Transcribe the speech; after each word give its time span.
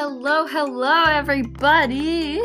Hello, 0.00 0.46
hello, 0.46 1.02
everybody. 1.08 2.40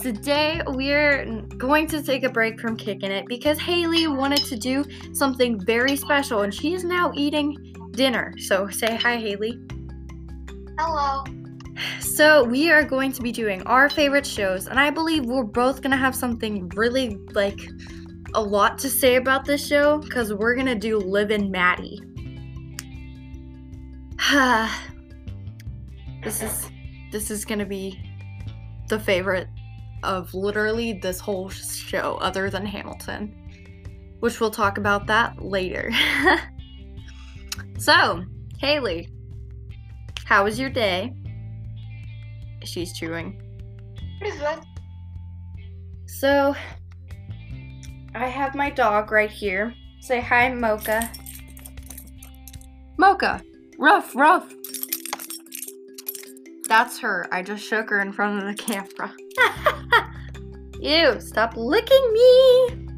Today 0.00 0.62
we're 0.66 1.26
going 1.58 1.86
to 1.88 2.02
take 2.02 2.22
a 2.22 2.30
break 2.30 2.58
from 2.58 2.74
kicking 2.74 3.10
it 3.10 3.26
because 3.26 3.58
Haley 3.58 4.06
wanted 4.06 4.42
to 4.46 4.56
do 4.56 4.82
something 5.12 5.60
very 5.60 5.94
special 5.94 6.40
and 6.40 6.54
she 6.54 6.72
is 6.72 6.84
now 6.84 7.12
eating 7.14 7.54
dinner. 7.90 8.32
So 8.38 8.66
say 8.68 8.96
hi, 8.96 9.18
Haley. 9.18 9.60
Hello. 10.78 11.22
So 12.00 12.44
we 12.44 12.70
are 12.70 12.82
going 12.82 13.12
to 13.12 13.20
be 13.20 13.30
doing 13.30 13.60
our 13.64 13.90
favorite 13.90 14.26
shows, 14.26 14.68
and 14.68 14.80
I 14.80 14.88
believe 14.88 15.26
we're 15.26 15.44
both 15.44 15.82
gonna 15.82 15.98
have 15.98 16.14
something 16.14 16.70
really 16.70 17.18
like 17.32 17.60
a 18.32 18.40
lot 18.40 18.78
to 18.78 18.88
say 18.88 19.16
about 19.16 19.44
this 19.44 19.66
show 19.66 19.98
because 19.98 20.32
we're 20.32 20.54
gonna 20.54 20.76
do 20.76 20.96
Liv 20.96 21.30
and 21.30 21.50
Maddie. 21.52 22.00
this 26.26 26.42
is 26.42 26.70
this 27.12 27.30
is 27.30 27.44
gonna 27.44 27.64
be 27.64 28.02
the 28.88 28.98
favorite 28.98 29.46
of 30.02 30.34
literally 30.34 30.94
this 30.94 31.20
whole 31.20 31.48
show, 31.48 32.16
other 32.20 32.50
than 32.50 32.66
Hamilton, 32.66 33.32
which 34.18 34.40
we'll 34.40 34.50
talk 34.50 34.76
about 34.76 35.06
that 35.06 35.40
later. 35.40 35.92
so, 37.78 38.24
Haley, 38.58 39.08
how 40.24 40.42
was 40.42 40.58
your 40.58 40.68
day? 40.68 41.14
She's 42.64 42.92
chewing. 42.92 43.40
So, 46.06 46.56
I 48.16 48.26
have 48.26 48.56
my 48.56 48.70
dog 48.70 49.12
right 49.12 49.30
here. 49.30 49.72
Say 50.00 50.20
hi, 50.20 50.52
Mocha. 50.52 51.08
Mocha! 52.98 53.42
Ruff, 53.78 54.16
ruff! 54.16 54.55
That's 56.68 56.98
her. 56.98 57.28
I 57.30 57.42
just 57.42 57.64
shook 57.64 57.90
her 57.90 58.00
in 58.00 58.12
front 58.12 58.42
of 58.42 58.48
the 58.48 58.62
camera. 58.62 59.14
Ew, 60.80 61.20
stop 61.20 61.56
licking 61.56 62.12
me! 62.12 62.88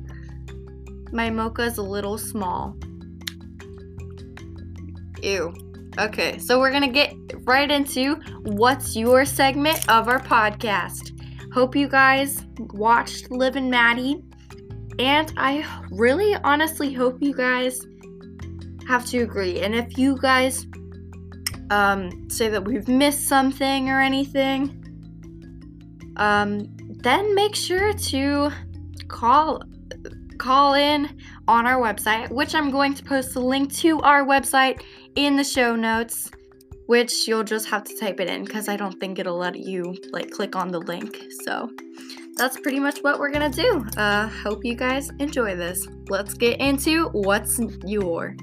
My 1.13 1.31
Mocha's 1.31 1.79
a 1.79 1.83
little 1.83 2.19
small. 2.19 2.77
Ew. 5.23 5.53
Okay, 5.99 6.39
so 6.39 6.59
we're 6.59 6.71
gonna 6.71 6.93
get 6.93 7.15
right 7.45 7.71
into 7.71 8.15
what's 8.43 8.95
your 8.95 9.25
segment 9.25 9.89
of 9.89 10.09
our 10.09 10.21
podcast. 10.21 11.13
Hope 11.53 11.75
you 11.75 11.89
guys 11.89 12.45
watched 12.73 13.31
Liv 13.31 13.57
and 13.57 13.71
Maddie, 13.71 14.23
and 14.99 15.33
I 15.37 15.67
really 15.91 16.35
honestly 16.45 16.93
hope 16.93 17.19
you 17.21 17.35
guys 17.35 17.87
have 18.87 19.07
to 19.07 19.19
agree. 19.23 19.61
And 19.61 19.75
if 19.75 19.99
you 19.99 20.17
guys 20.19 20.67
um, 21.71 22.29
say 22.31 22.49
that 22.49 22.65
we've 22.65 22.89
missed 22.89 23.29
something 23.29 23.89
or 23.89 24.01
anything, 24.01 24.75
um, 26.17 26.67
then 27.03 27.35
make 27.35 27.55
sure 27.55 27.93
to 27.93 28.51
call 29.09 29.63
call 30.39 30.75
in 30.75 31.09
on 31.49 31.67
our 31.67 31.81
website, 31.81 32.31
which 32.31 32.55
I'm 32.55 32.71
going 32.71 32.95
to 32.95 33.03
post 33.03 33.35
the 33.35 33.41
link 33.41 33.75
to 33.77 34.01
our 34.03 34.25
website 34.25 34.83
in 35.17 35.37
the 35.37 35.43
show 35.43 35.75
notes, 35.75 36.31
which 36.87 37.27
you'll 37.27 37.45
just 37.45 37.69
have 37.69 37.83
to 37.85 37.97
type 37.99 38.21
it 38.21 38.29
in 38.29 38.45
because 38.45 38.69
I 38.69 38.77
don't 38.77 38.99
think 39.01 39.19
it'll 39.19 39.37
let 39.37 39.59
you 39.59 39.97
like 40.13 40.31
click 40.31 40.55
on 40.55 40.69
the 40.69 40.81
link. 40.81 41.21
So 41.45 41.69
that's 42.37 42.59
pretty 42.61 42.79
much 42.79 43.01
what 43.01 43.19
we're 43.19 43.33
gonna 43.33 43.51
do. 43.51 43.85
Uh, 43.97 44.29
hope 44.29 44.65
you 44.65 44.77
guys 44.77 45.11
enjoy 45.19 45.57
this. 45.57 45.87
Let's 46.09 46.35
get 46.35 46.61
into 46.61 47.09
what's 47.09 47.61
your. 47.85 48.37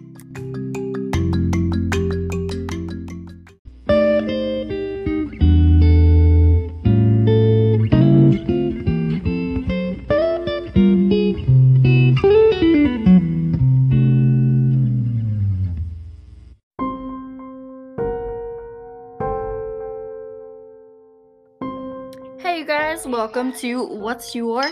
Welcome 23.36 23.52
to 23.52 23.84
What's 23.84 24.34
Your? 24.34 24.64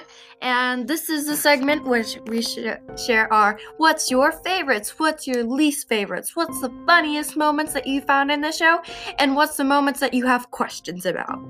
And 0.42 0.88
this 0.88 1.10
is 1.10 1.28
a 1.28 1.36
segment 1.36 1.84
which 1.84 2.18
we 2.28 2.42
sh- 2.42 2.78
share 3.06 3.32
our 3.34 3.60
What's 3.76 4.10
Your 4.10 4.32
favorites, 4.32 4.98
What's 4.98 5.28
Your 5.28 5.44
least 5.44 5.90
favorites, 5.90 6.34
What's 6.34 6.62
the 6.62 6.72
funniest 6.86 7.36
moments 7.36 7.74
that 7.74 7.86
you 7.86 8.00
found 8.00 8.32
in 8.32 8.40
the 8.40 8.54
show, 8.54 8.82
and 9.20 9.36
what's 9.36 9.58
the 9.58 9.66
moments 9.66 10.00
that 10.00 10.14
you 10.14 10.26
have 10.26 10.50
questions 10.52 11.06
about. 11.06 11.42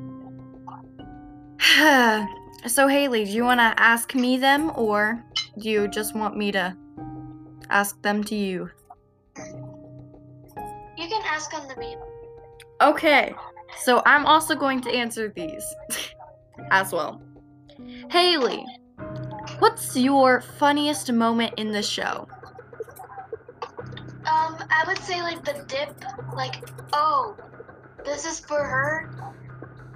so, 2.65 2.87
Haley, 2.87 3.25
do 3.25 3.31
you 3.31 3.43
want 3.43 3.59
to 3.59 3.79
ask 3.79 4.15
me 4.15 4.37
them, 4.37 4.71
or 4.75 5.23
do 5.59 5.69
you 5.69 5.87
just 5.87 6.15
want 6.15 6.35
me 6.35 6.51
to 6.53 6.75
ask 7.69 8.01
them 8.01 8.23
to 8.23 8.35
you? 8.35 8.71
You 9.37 11.07
can 11.07 11.21
ask 11.25 11.53
on 11.53 11.67
the 11.67 11.75
meme. 11.75 11.99
Okay, 12.81 13.35
so 13.77 14.01
I'm 14.03 14.25
also 14.25 14.55
going 14.55 14.81
to 14.81 14.89
answer 14.89 15.31
these 15.35 15.63
as 16.71 16.91
well. 16.91 17.21
Haley, 18.11 18.65
what's 19.59 19.95
your 19.95 20.41
funniest 20.41 21.11
moment 21.11 21.53
in 21.57 21.71
the 21.71 21.83
show? 21.83 22.27
Um, 24.25 24.57
I 24.69 24.83
would 24.87 24.99
say 24.99 25.21
like 25.21 25.43
the 25.43 25.63
dip, 25.67 26.03
like, 26.33 26.63
oh, 26.93 27.35
this 28.05 28.25
is 28.25 28.39
for 28.39 28.63
her. 28.63 29.09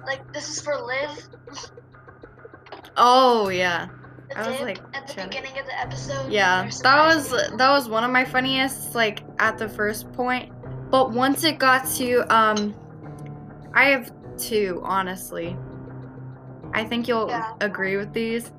Like 0.06 0.32
this 0.32 0.48
is 0.48 0.60
for 0.60 0.76
Liv. 0.80 1.28
Oh 2.96 3.48
yeah, 3.48 3.88
The 4.30 4.38
I 4.38 4.50
was, 4.50 4.60
like, 4.60 4.78
at 4.94 5.06
the 5.06 5.14
beginning 5.24 5.58
of 5.58 5.66
the 5.66 5.78
episode. 5.78 6.30
yeah. 6.32 6.68
That 6.82 7.14
was 7.14 7.30
that 7.30 7.70
was 7.70 7.88
one 7.88 8.04
of 8.04 8.10
my 8.10 8.24
funniest 8.24 8.94
like 8.94 9.22
at 9.38 9.56
the 9.58 9.68
first 9.68 10.12
point, 10.12 10.52
but 10.90 11.12
once 11.12 11.44
it 11.44 11.58
got 11.58 11.86
to 11.96 12.20
um, 12.34 12.74
I 13.74 13.84
have 13.86 14.12
two 14.36 14.80
honestly. 14.84 15.56
I 16.74 16.84
think 16.84 17.08
you'll 17.08 17.28
Yeah. 17.28 17.52
agree 17.60 17.96
with 17.96 18.12
these. 18.12 18.52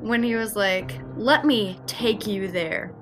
When 0.00 0.22
he 0.22 0.34
was 0.36 0.54
like, 0.54 1.00
"Let 1.16 1.44
me 1.44 1.78
take 1.86 2.26
you 2.26 2.48
there." 2.48 2.92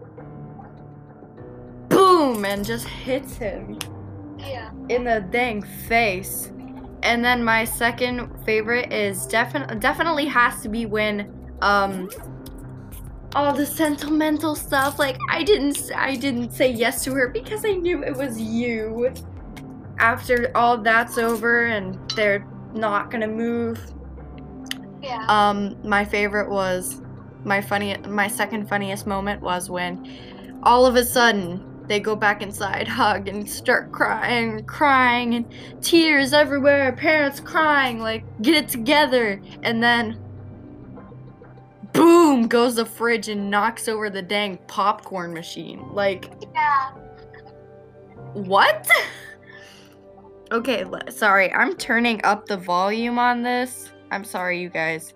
Boom, 1.88 2.44
and 2.44 2.64
just 2.64 2.86
hits 2.86 3.36
him. 3.36 3.78
Yeah. 4.38 4.70
in 4.88 5.04
the 5.04 5.20
dang 5.30 5.62
face. 5.62 6.50
And 7.04 7.24
then 7.24 7.44
my 7.44 7.64
second 7.64 8.28
favorite 8.44 8.92
is 8.92 9.24
definitely 9.26 9.76
definitely 9.76 10.26
has 10.26 10.60
to 10.62 10.68
be 10.68 10.84
when 10.86 11.32
um 11.62 12.10
all 13.36 13.52
the 13.54 13.64
sentimental 13.64 14.54
stuff 14.56 14.98
like 14.98 15.16
I 15.30 15.42
didn't 15.44 15.78
I 15.94 16.16
didn't 16.16 16.50
say 16.52 16.70
yes 16.70 17.04
to 17.04 17.14
her 17.14 17.28
because 17.28 17.64
I 17.64 17.72
knew 17.74 18.02
it 18.02 18.16
was 18.16 18.40
you. 18.40 19.12
After 19.98 20.50
all 20.56 20.76
that's 20.78 21.18
over 21.18 21.66
and 21.66 21.96
they're 22.16 22.44
not 22.74 23.10
going 23.10 23.20
to 23.20 23.28
move. 23.28 23.78
Yeah. 25.02 25.24
Um 25.28 25.76
my 25.82 26.04
favorite 26.04 26.50
was 26.50 27.00
my 27.44 27.60
funny 27.60 27.96
my 28.08 28.28
second 28.28 28.68
funniest 28.68 29.06
moment 29.06 29.42
was 29.42 29.68
when 29.68 30.60
all 30.62 30.86
of 30.86 30.94
a 30.96 31.04
sudden 31.04 31.72
they 31.86 32.00
go 32.00 32.16
back 32.16 32.42
inside, 32.42 32.88
hug, 32.88 33.28
and 33.28 33.48
start 33.48 33.92
crying, 33.92 34.64
crying, 34.64 35.34
and 35.34 35.82
tears 35.82 36.32
everywhere. 36.32 36.92
Parents 36.92 37.40
crying, 37.40 37.98
like, 37.98 38.24
get 38.42 38.54
it 38.54 38.68
together. 38.68 39.42
And 39.62 39.82
then, 39.82 40.18
boom, 41.92 42.48
goes 42.48 42.76
the 42.76 42.86
fridge 42.86 43.28
and 43.28 43.50
knocks 43.50 43.88
over 43.88 44.10
the 44.10 44.22
dang 44.22 44.58
popcorn 44.68 45.32
machine. 45.32 45.86
Like, 45.92 46.30
yeah. 46.54 46.92
what? 48.32 48.90
okay, 50.52 50.84
sorry, 51.10 51.52
I'm 51.52 51.76
turning 51.76 52.24
up 52.24 52.46
the 52.46 52.56
volume 52.56 53.18
on 53.18 53.42
this. 53.42 53.91
I'm 54.12 54.24
sorry, 54.24 54.60
you 54.60 54.68
guys. 54.68 55.14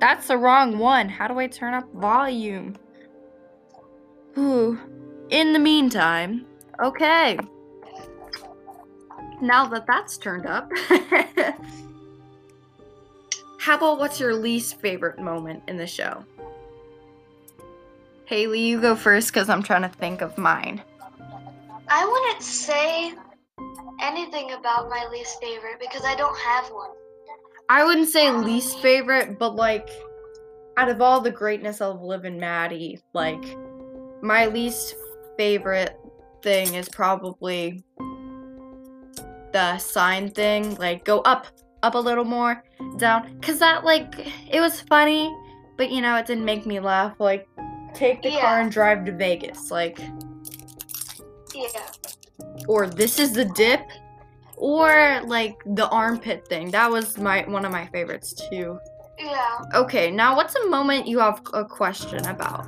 That's 0.00 0.26
the 0.26 0.36
wrong 0.36 0.76
one. 0.76 1.08
How 1.08 1.28
do 1.28 1.38
I 1.38 1.46
turn 1.46 1.72
up 1.72 1.90
volume? 1.94 2.74
Ooh. 4.36 4.76
In 5.30 5.52
the 5.52 5.60
meantime, 5.60 6.44
okay. 6.82 7.38
Now 9.40 9.66
that 9.68 9.86
that's 9.86 10.18
turned 10.18 10.46
up, 10.46 10.68
how 13.58 13.76
about 13.76 14.00
what's 14.00 14.18
your 14.18 14.34
least 14.34 14.80
favorite 14.80 15.20
moment 15.20 15.62
in 15.68 15.76
the 15.76 15.86
show? 15.86 16.24
Haley, 18.24 18.62
you 18.62 18.80
go 18.80 18.96
first 18.96 19.28
because 19.32 19.48
I'm 19.48 19.62
trying 19.62 19.82
to 19.82 19.88
think 19.88 20.22
of 20.22 20.36
mine. 20.36 20.82
I 21.88 22.04
wouldn't 22.04 22.42
say 22.42 23.14
anything 24.02 24.50
about 24.52 24.90
my 24.90 25.06
least 25.12 25.40
favorite 25.40 25.78
because 25.78 26.04
I 26.04 26.16
don't 26.16 26.36
have 26.38 26.66
one. 26.66 26.90
I 27.68 27.84
wouldn't 27.84 28.08
say 28.08 28.30
least 28.30 28.78
favorite, 28.80 29.38
but 29.38 29.54
like 29.56 29.88
out 30.76 30.88
of 30.88 31.00
all 31.00 31.20
the 31.20 31.30
greatness 31.30 31.80
of 31.80 32.02
Liv 32.02 32.24
and 32.24 32.38
Maddie, 32.38 33.00
like 33.12 33.42
my 34.22 34.46
least 34.46 34.94
favorite 35.36 35.98
thing 36.42 36.74
is 36.74 36.88
probably 36.88 37.82
the 39.52 39.78
sign 39.78 40.30
thing, 40.30 40.74
like 40.76 41.04
go 41.04 41.20
up, 41.20 41.46
up 41.82 41.94
a 41.94 41.98
little 41.98 42.24
more, 42.24 42.62
down, 42.98 43.38
cause 43.40 43.58
that 43.60 43.84
like 43.84 44.14
it 44.50 44.60
was 44.60 44.80
funny, 44.82 45.34
but 45.76 45.90
you 45.90 46.00
know 46.00 46.16
it 46.16 46.26
didn't 46.26 46.44
make 46.44 46.66
me 46.66 46.80
laugh. 46.80 47.14
Like 47.18 47.46
take 47.94 48.20
the 48.22 48.30
car 48.32 48.60
and 48.60 48.70
drive 48.70 49.04
to 49.06 49.12
Vegas, 49.12 49.70
like 49.70 49.98
Yeah. 51.54 51.68
or 52.68 52.88
this 52.88 53.18
is 53.18 53.32
the 53.32 53.44
dip, 53.44 53.80
or 54.56 55.22
like 55.26 55.56
the 55.66 55.88
armpit 55.88 56.46
thing. 56.48 56.70
That 56.70 56.90
was 56.90 57.18
my 57.18 57.42
one 57.48 57.64
of 57.64 57.72
my 57.72 57.86
favorites 57.86 58.34
too. 58.50 58.78
Yeah. 59.18 59.60
Okay, 59.74 60.10
now 60.10 60.36
what's 60.36 60.54
a 60.54 60.66
moment 60.66 61.06
you 61.06 61.18
have 61.18 61.40
a 61.52 61.64
question 61.64 62.24
about? 62.26 62.66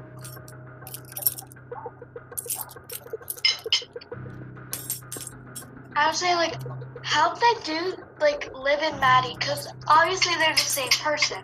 I 5.97 6.09
would 6.09 6.17
say 6.17 6.35
like, 6.35 6.55
how 7.03 7.35
did 7.35 7.43
they 7.43 7.65
do 7.65 7.97
like 8.21 8.55
Liv 8.55 8.81
and 8.83 9.01
Maddie? 9.01 9.37
Cause 9.41 9.69
obviously 9.89 10.35
they're 10.37 10.53
the 10.53 10.59
same 10.59 10.91
person. 10.91 11.43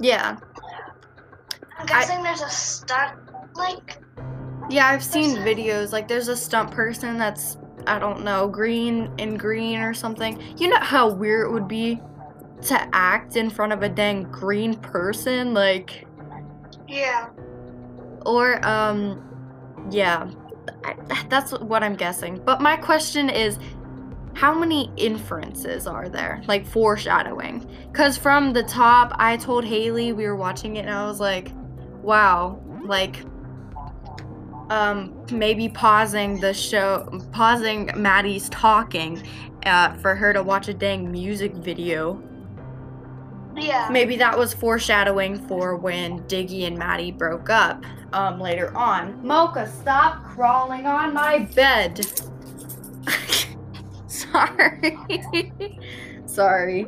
Yeah, 0.00 0.38
I'm 1.78 1.86
guessing 1.86 2.22
there's 2.22 2.42
a 2.42 2.50
stunt 2.50 3.18
like 3.54 4.02
yeah, 4.70 4.86
I've 4.86 5.04
seen 5.04 5.36
videos. 5.38 5.92
Like, 5.92 6.08
there's 6.08 6.28
a 6.28 6.36
stunt 6.36 6.70
person 6.70 7.18
that's 7.18 7.56
I 7.86 7.98
don't 7.98 8.24
know, 8.24 8.48
green 8.48 9.10
and 9.18 9.38
green 9.38 9.80
or 9.80 9.94
something. 9.94 10.42
You 10.58 10.68
know 10.68 10.80
how 10.80 11.08
weird 11.10 11.48
it 11.48 11.52
would 11.52 11.68
be 11.68 12.00
to 12.62 12.88
act 12.94 13.36
in 13.36 13.50
front 13.50 13.72
of 13.72 13.82
a 13.82 13.88
dang 13.88 14.24
green 14.24 14.74
person, 14.74 15.54
like, 15.54 16.06
yeah. 16.88 17.28
or 18.24 18.64
um, 18.66 19.22
yeah, 19.90 20.30
I, 20.84 20.94
that's 21.28 21.52
what 21.52 21.82
I'm 21.82 21.96
guessing. 21.96 22.40
But 22.44 22.60
my 22.60 22.76
question 22.76 23.28
is. 23.30 23.58
How 24.34 24.58
many 24.58 24.90
inferences 24.96 25.86
are 25.86 26.08
there? 26.08 26.42
Like 26.48 26.66
foreshadowing? 26.66 27.68
Because 27.92 28.16
from 28.16 28.54
the 28.54 28.62
top, 28.62 29.12
I 29.16 29.36
told 29.36 29.62
Haley 29.62 30.14
we 30.14 30.24
were 30.24 30.36
watching 30.36 30.76
it 30.76 30.86
and 30.86 30.90
I 30.90 31.04
was 31.04 31.20
like, 31.20 31.52
wow, 32.00 32.58
like 32.82 33.26
um 34.70 35.24
maybe 35.30 35.68
pausing 35.68 36.40
the 36.40 36.54
show 36.54 37.06
pausing 37.32 37.90
Maddie's 37.96 38.48
talking 38.50 39.22
uh, 39.66 39.94
for 39.94 40.14
her 40.14 40.32
to 40.32 40.42
watch 40.42 40.68
a 40.68 40.74
dang 40.74 41.10
music 41.10 41.54
video. 41.54 42.22
Yeah. 43.54 43.88
Maybe 43.90 44.16
that 44.16 44.36
was 44.36 44.54
foreshadowing 44.54 45.46
for 45.46 45.76
when 45.76 46.20
Diggy 46.24 46.66
and 46.66 46.76
Maddie 46.76 47.12
broke 47.12 47.50
up 47.50 47.84
um 48.12 48.40
later 48.40 48.76
on. 48.76 49.24
Mocha, 49.26 49.70
stop 49.70 50.24
crawling 50.24 50.86
on 50.86 51.14
my 51.14 51.40
bed. 51.40 52.04
Sorry. 54.06 54.98
Sorry. 56.26 56.86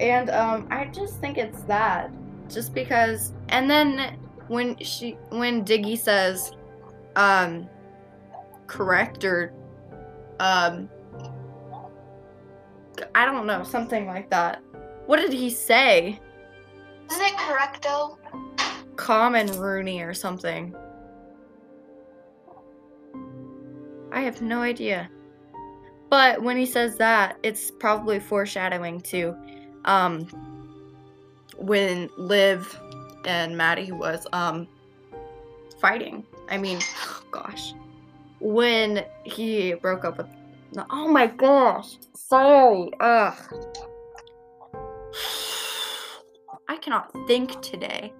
And 0.00 0.30
um 0.30 0.66
I 0.70 0.86
just 0.86 1.20
think 1.20 1.38
it's 1.38 1.62
that. 1.62 2.10
Just 2.48 2.74
because 2.74 3.32
and 3.50 3.70
then 3.70 4.18
when 4.48 4.76
she 4.78 5.12
when 5.30 5.64
Diggy 5.64 5.98
says 5.98 6.52
um 7.16 7.68
correct 8.66 9.24
or 9.24 9.52
um 10.40 10.88
I 13.14 13.24
don't 13.24 13.46
know, 13.46 13.62
something 13.62 14.06
like 14.06 14.30
that. 14.30 14.62
What 15.06 15.16
did 15.18 15.32
he 15.32 15.50
say? 15.50 16.20
Isn't 17.10 17.24
it 17.24 17.32
correcto? 17.34 18.18
Common 18.96 19.46
Rooney 19.58 20.02
or 20.02 20.14
something. 20.14 20.74
I 24.12 24.20
have 24.20 24.42
no 24.42 24.62
idea. 24.62 25.08
But 26.10 26.42
when 26.42 26.56
he 26.56 26.66
says 26.66 26.96
that, 26.96 27.36
it's 27.42 27.70
probably 27.70 28.18
foreshadowing 28.18 29.00
to 29.02 29.34
um 29.84 30.26
when 31.56 32.08
Liv 32.16 32.78
and 33.24 33.56
Maddie 33.56 33.92
was 33.92 34.26
um 34.32 34.68
fighting. 35.80 36.26
I 36.50 36.58
mean, 36.58 36.80
gosh. 37.30 37.74
When 38.40 39.04
he 39.24 39.74
broke 39.74 40.04
up 40.04 40.18
with 40.18 40.26
Oh 40.90 41.08
my 41.08 41.26
gosh. 41.26 41.96
Sorry. 42.14 42.90
Ugh. 43.00 43.34
I 46.68 46.76
cannot 46.76 47.10
think 47.26 47.60
today. 47.62 48.12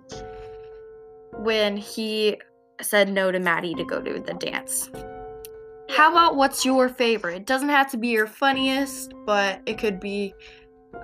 When 1.36 1.76
he 1.76 2.40
said 2.80 3.10
no 3.10 3.30
to 3.30 3.38
Maddie 3.38 3.74
to 3.74 3.84
go 3.84 4.00
to 4.00 4.18
the 4.18 4.34
dance. 4.34 4.90
How 5.90 6.10
about 6.10 6.36
what's 6.36 6.64
your 6.64 6.88
favorite? 6.88 7.36
It 7.36 7.46
doesn't 7.46 7.68
have 7.68 7.90
to 7.90 7.96
be 7.96 8.08
your 8.08 8.26
funniest, 8.26 9.12
but 9.26 9.60
it 9.66 9.78
could 9.78 10.00
be 10.00 10.34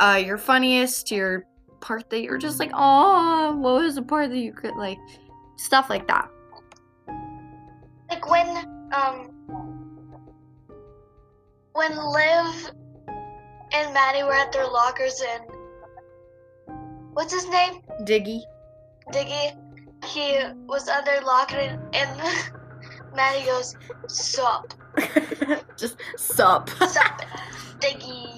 uh 0.00 0.20
your 0.24 0.38
funniest, 0.38 1.10
your 1.10 1.46
part 1.80 2.08
that 2.10 2.22
you're 2.22 2.38
just 2.38 2.58
like, 2.58 2.70
oh, 2.74 3.56
what 3.56 3.82
was 3.82 3.94
the 3.96 4.02
part 4.02 4.30
that 4.30 4.38
you 4.38 4.52
could 4.52 4.74
like 4.76 4.98
stuff 5.56 5.90
like 5.90 6.06
that. 6.08 6.28
Like 8.10 8.28
when 8.30 8.48
um 8.92 9.30
when 11.72 11.96
Liv 11.96 12.70
and 13.72 13.92
Maddie 13.92 14.22
were 14.22 14.32
at 14.32 14.52
their 14.52 14.66
lockers 14.66 15.20
and 15.28 15.42
what's 17.14 17.32
his 17.32 17.48
name? 17.48 17.80
Diggy. 18.02 18.40
Diggy. 19.12 19.56
He 20.04 20.38
was 20.66 20.88
at 20.88 21.04
their 21.04 21.22
locker 21.22 21.56
and, 21.56 21.80
and 21.94 22.20
Maddie 23.16 23.44
goes, 23.46 23.74
Sup. 24.08 24.74
just 25.76 25.96
sup. 26.16 26.68
Sup. 26.70 27.22
Diggy. 27.80 28.30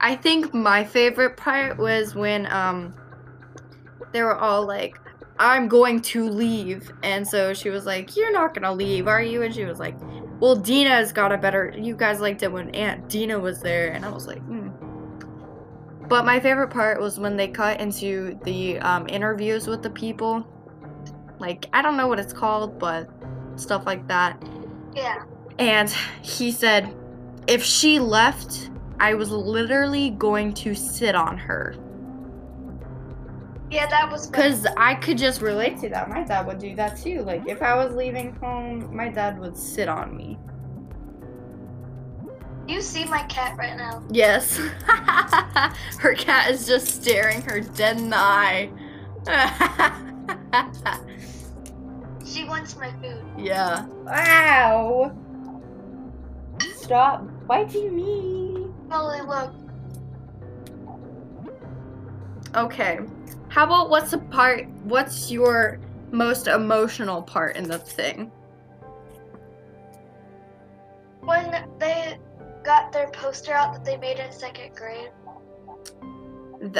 I 0.00 0.16
think 0.16 0.52
my 0.52 0.84
favorite 0.84 1.36
part 1.36 1.78
was 1.78 2.14
when 2.14 2.50
um 2.52 2.94
they 4.12 4.22
were 4.22 4.36
all 4.36 4.66
like, 4.66 4.98
I'm 5.38 5.68
going 5.68 6.00
to 6.02 6.28
leave. 6.28 6.90
And 7.02 7.26
so 7.26 7.52
she 7.54 7.70
was 7.70 7.86
like, 7.86 8.16
You're 8.16 8.32
not 8.32 8.54
gonna 8.54 8.72
leave, 8.72 9.06
are 9.08 9.22
you? 9.22 9.42
And 9.42 9.54
she 9.54 9.64
was 9.64 9.78
like, 9.78 9.96
Well, 10.40 10.56
Dina's 10.56 11.12
got 11.12 11.32
a 11.32 11.38
better 11.38 11.74
you 11.76 11.96
guys 11.96 12.20
liked 12.20 12.42
it 12.42 12.52
when 12.52 12.70
Aunt 12.74 13.08
Dina 13.08 13.38
was 13.38 13.60
there, 13.60 13.92
and 13.92 14.04
I 14.04 14.10
was 14.10 14.26
like, 14.26 14.40
hmm. 14.40 14.68
But 16.08 16.24
my 16.24 16.38
favorite 16.38 16.68
part 16.68 17.00
was 17.00 17.18
when 17.18 17.36
they 17.36 17.48
cut 17.48 17.80
into 17.80 18.38
the 18.44 18.78
um, 18.78 19.08
interviews 19.08 19.66
with 19.66 19.82
the 19.82 19.90
people. 19.90 20.46
Like, 21.38 21.66
I 21.72 21.82
don't 21.82 21.96
know 21.96 22.06
what 22.06 22.20
it's 22.20 22.32
called, 22.32 22.78
but 22.78 23.10
stuff 23.56 23.86
like 23.86 24.06
that. 24.06 24.40
Yeah. 24.94 25.24
And 25.58 25.90
he 26.22 26.52
said, 26.52 26.94
if 27.46 27.62
she 27.62 27.98
left, 27.98 28.70
I 29.00 29.14
was 29.14 29.30
literally 29.30 30.10
going 30.10 30.54
to 30.54 30.74
sit 30.74 31.14
on 31.14 31.36
her. 31.38 31.74
Yeah, 33.70 33.86
that 33.88 34.10
was. 34.10 34.26
Because 34.28 34.66
I 34.76 34.94
could 34.94 35.18
just 35.18 35.40
relate 35.40 35.78
to 35.80 35.88
that. 35.90 36.08
My 36.08 36.22
dad 36.22 36.46
would 36.46 36.58
do 36.58 36.74
that 36.76 36.96
too. 36.96 37.22
Like, 37.22 37.48
if 37.48 37.62
I 37.62 37.74
was 37.74 37.94
leaving 37.94 38.34
home, 38.36 38.94
my 38.94 39.08
dad 39.08 39.38
would 39.38 39.56
sit 39.56 39.88
on 39.88 40.16
me. 40.16 40.38
You 42.68 42.80
see 42.80 43.04
my 43.04 43.22
cat 43.24 43.56
right 43.56 43.76
now. 43.76 44.02
Yes. 44.10 44.56
her 45.98 46.14
cat 46.14 46.50
is 46.50 46.66
just 46.66 46.88
staring 46.88 47.42
her 47.42 47.60
dead 47.60 47.98
in 47.98 48.10
the 48.10 48.16
eye. 48.16 48.70
She 52.36 52.44
wants 52.44 52.76
my 52.76 52.90
food. 53.00 53.24
yeah. 53.38 53.86
Wow. 54.04 55.16
Stop 56.74 57.24
biting 57.46 57.94
me. 57.96 58.66
Holy 58.90 59.20
look. 59.22 59.54
Okay. 62.54 62.98
How 63.56 63.64
about 63.64 63.88
what's 63.88 64.10
the 64.10 64.18
part 64.18 64.68
what's 64.84 65.30
your 65.30 65.80
most 66.10 66.46
emotional 66.46 67.22
part 67.22 67.56
in 67.56 67.66
the 67.66 67.78
thing? 67.78 68.30
When 71.22 71.66
they 71.78 72.18
got 72.62 72.92
their 72.92 73.08
poster 73.12 73.54
out 73.54 73.72
that 73.72 73.82
they 73.82 73.96
made 73.96 74.18
in 74.18 74.30
second 74.30 74.76
grade. 74.76 75.08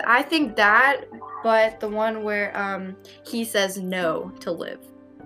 I 0.06 0.20
think 0.20 0.54
that, 0.56 1.06
but 1.42 1.80
the 1.80 1.88
one 1.88 2.22
where 2.22 2.54
um 2.54 2.94
he 3.24 3.42
says 3.42 3.78
no 3.78 4.30
to 4.40 4.52
Liv. 4.52 4.78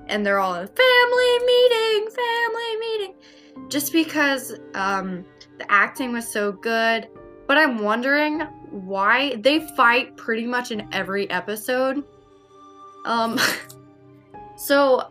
And 0.06 0.24
they're 0.24 0.38
all 0.38 0.54
family 0.54 1.38
meeting, 1.46 2.10
family 2.12 2.76
meeting. 2.78 3.14
Just 3.68 3.92
because 3.92 4.54
um 4.74 5.24
the 5.58 5.68
acting 5.68 6.12
was 6.12 6.28
so 6.28 6.52
good. 6.52 7.08
But 7.48 7.58
I'm 7.58 7.78
wondering 7.78 8.46
why 8.70 9.36
they 9.36 9.60
fight 9.76 10.16
pretty 10.16 10.46
much 10.46 10.70
in 10.70 10.88
every 10.92 11.28
episode. 11.30 12.04
Um 13.04 13.38
so 14.56 15.10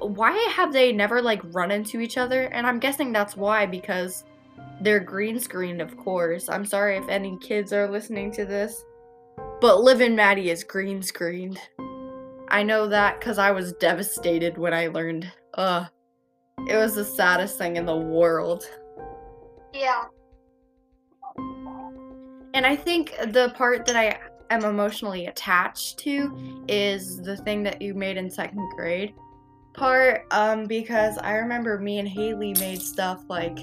why 0.00 0.36
have 0.56 0.72
they 0.72 0.92
never 0.92 1.22
like 1.22 1.40
run 1.54 1.70
into 1.70 2.00
each 2.00 2.18
other? 2.18 2.44
And 2.46 2.66
I'm 2.66 2.78
guessing 2.78 3.12
that's 3.12 3.36
why 3.36 3.66
because 3.66 4.24
they're 4.80 5.00
green 5.00 5.38
screened, 5.38 5.80
of 5.80 5.96
course. 5.96 6.48
I'm 6.48 6.66
sorry 6.66 6.96
if 6.96 7.08
any 7.08 7.38
kids 7.38 7.72
are 7.72 7.90
listening 7.90 8.32
to 8.32 8.44
this. 8.44 8.84
But 9.60 9.80
Liv 9.80 10.00
and 10.00 10.16
Maddie 10.16 10.50
is 10.50 10.64
green 10.64 11.02
screened. 11.02 11.58
I 12.48 12.62
know 12.62 12.88
that 12.88 13.20
because 13.20 13.38
I 13.38 13.52
was 13.52 13.72
devastated 13.74 14.58
when 14.58 14.74
I 14.74 14.88
learned. 14.88 15.30
Ugh. 15.54 15.86
It 16.68 16.76
was 16.76 16.94
the 16.94 17.04
saddest 17.04 17.58
thing 17.58 17.76
in 17.76 17.86
the 17.86 17.96
world. 17.96 18.64
Yeah. 19.72 20.04
And 22.54 22.66
I 22.66 22.76
think 22.76 23.14
the 23.28 23.52
part 23.56 23.86
that 23.86 23.96
I 23.96 24.18
am 24.50 24.64
emotionally 24.64 25.26
attached 25.26 25.98
to 26.00 26.64
is 26.68 27.18
the 27.22 27.36
thing 27.36 27.62
that 27.62 27.80
you 27.80 27.94
made 27.94 28.16
in 28.16 28.30
second 28.30 28.68
grade 28.76 29.14
part 29.74 30.26
um 30.32 30.66
because 30.66 31.16
I 31.18 31.36
remember 31.36 31.78
me 31.78 31.98
and 31.98 32.06
Haley 32.06 32.54
made 32.60 32.82
stuff 32.82 33.24
like 33.28 33.58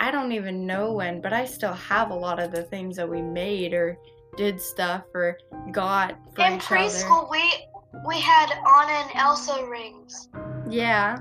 I 0.00 0.12
don't 0.12 0.30
even 0.30 0.64
know 0.64 0.92
when, 0.92 1.20
but 1.20 1.32
I 1.32 1.44
still 1.44 1.72
have 1.72 2.10
a 2.10 2.14
lot 2.14 2.38
of 2.38 2.52
the 2.52 2.62
things 2.62 2.94
that 2.96 3.08
we 3.08 3.20
made 3.20 3.74
or 3.74 3.98
did 4.36 4.60
stuff 4.60 5.02
or 5.12 5.36
got 5.72 6.16
for 6.36 6.44
In 6.44 6.58
preschool, 6.60 7.22
other. 7.22 7.30
we 7.32 7.66
we 8.06 8.20
had 8.20 8.52
Anna 8.52 8.92
and 8.92 9.10
Elsa 9.16 9.66
rings. 9.66 10.28
Yeah. 10.68 11.18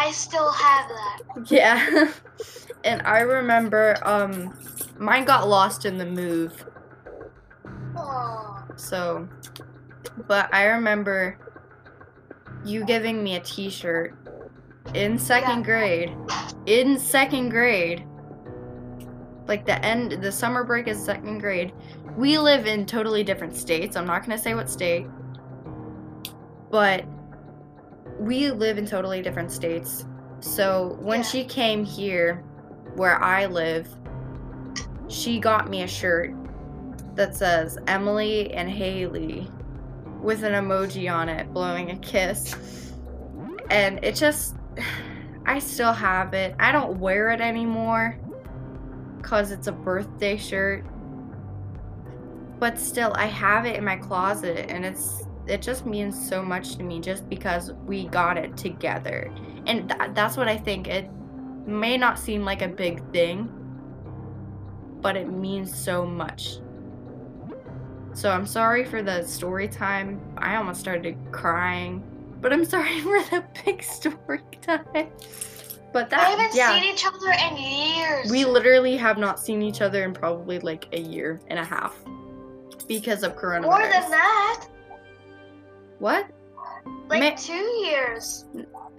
I 0.00 0.12
still 0.12 0.50
have 0.50 0.88
that. 0.88 1.50
Yeah. 1.50 2.10
and 2.84 3.02
I 3.02 3.20
remember 3.20 3.96
um 4.02 4.54
mine 4.98 5.26
got 5.26 5.46
lost 5.46 5.84
in 5.84 5.98
the 5.98 6.06
move. 6.06 6.64
Oh, 7.96 8.64
So 8.76 9.28
but 10.26 10.52
I 10.54 10.64
remember 10.64 11.38
you 12.64 12.84
giving 12.84 13.22
me 13.22 13.36
a 13.36 13.40
t-shirt 13.40 14.14
in 14.94 15.18
second 15.18 15.64
grade. 15.64 16.16
In 16.64 16.98
second 16.98 17.50
grade. 17.50 18.06
Like 19.46 19.66
the 19.66 19.84
end 19.84 20.12
the 20.22 20.32
summer 20.32 20.64
break 20.64 20.88
is 20.88 20.98
second 21.04 21.40
grade. 21.40 21.74
We 22.16 22.38
live 22.38 22.66
in 22.66 22.86
totally 22.86 23.22
different 23.22 23.54
states. 23.54 23.96
I'm 23.96 24.06
not 24.06 24.24
going 24.24 24.36
to 24.36 24.42
say 24.42 24.54
what 24.54 24.70
state. 24.70 25.06
But 26.70 27.04
we 28.20 28.50
live 28.50 28.76
in 28.76 28.84
totally 28.86 29.22
different 29.22 29.50
states. 29.50 30.04
So 30.40 30.98
when 31.00 31.20
Yeah. 31.20 31.26
she 31.26 31.44
came 31.44 31.84
here 31.84 32.44
where 32.94 33.22
I 33.22 33.46
live, 33.46 33.88
she 35.08 35.40
got 35.40 35.70
me 35.70 35.82
a 35.82 35.86
shirt 35.86 36.34
that 37.14 37.34
says 37.34 37.78
Emily 37.86 38.52
and 38.52 38.70
Haley 38.70 39.50
with 40.22 40.44
an 40.44 40.52
emoji 40.52 41.10
on 41.12 41.28
it 41.30 41.52
blowing 41.52 41.90
a 41.90 41.96
kiss. 41.96 42.54
And 43.70 44.04
it 44.04 44.14
just 44.16 44.54
I 45.46 45.58
still 45.58 45.92
have 45.92 46.34
it. 46.34 46.54
I 46.60 46.72
don't 46.72 47.00
wear 47.00 47.30
it 47.30 47.40
anymore 47.40 48.18
cuz 49.22 49.50
it's 49.50 49.66
a 49.66 49.72
birthday 49.72 50.36
shirt. 50.36 50.84
But 52.58 52.78
still 52.78 53.12
I 53.14 53.26
have 53.26 53.64
it 53.64 53.76
in 53.76 53.84
my 53.84 53.96
closet 53.96 54.66
and 54.68 54.84
it's 54.84 55.24
it 55.50 55.62
just 55.62 55.84
means 55.84 56.16
so 56.28 56.42
much 56.42 56.76
to 56.76 56.82
me 56.82 57.00
just 57.00 57.28
because 57.28 57.72
we 57.86 58.06
got 58.08 58.38
it 58.38 58.56
together. 58.56 59.32
And 59.66 59.90
tha- 59.90 60.12
that's 60.14 60.36
what 60.36 60.48
I 60.48 60.56
think 60.56 60.86
it 60.88 61.10
may 61.66 61.96
not 61.96 62.18
seem 62.18 62.44
like 62.44 62.62
a 62.62 62.68
big 62.68 63.02
thing, 63.12 63.50
but 65.00 65.16
it 65.16 65.28
means 65.30 65.74
so 65.74 66.06
much. 66.06 66.58
So 68.12 68.30
I'm 68.30 68.46
sorry 68.46 68.84
for 68.84 69.02
the 69.02 69.24
story 69.24 69.68
time. 69.68 70.20
I 70.38 70.56
almost 70.56 70.80
started 70.80 71.16
crying, 71.32 72.02
but 72.40 72.52
I'm 72.52 72.64
sorry 72.76 73.00
for 73.00 73.20
the 73.30 73.44
big 73.64 73.82
story 73.82 74.42
time. 74.62 75.08
But 75.92 76.08
that, 76.10 76.28
we 76.28 76.40
haven't 76.40 76.56
yeah, 76.56 76.72
seen 76.72 76.84
each 76.84 77.04
other 77.04 77.32
in 77.32 77.56
years. 77.56 78.30
we 78.30 78.44
literally 78.44 78.96
have 78.96 79.18
not 79.18 79.40
seen 79.40 79.60
each 79.60 79.80
other 79.80 80.04
in 80.04 80.12
probably 80.12 80.60
like 80.60 80.86
a 80.92 81.00
year 81.00 81.40
and 81.48 81.58
a 81.58 81.64
half 81.64 81.96
because 82.86 83.24
of 83.24 83.36
coronavirus. 83.36 83.62
more 83.62 83.82
than 83.82 84.10
that, 84.10 84.66
What? 86.00 86.26
like 87.08 87.20
Ma- 87.20 87.36
two 87.36 87.52
years. 87.84 88.44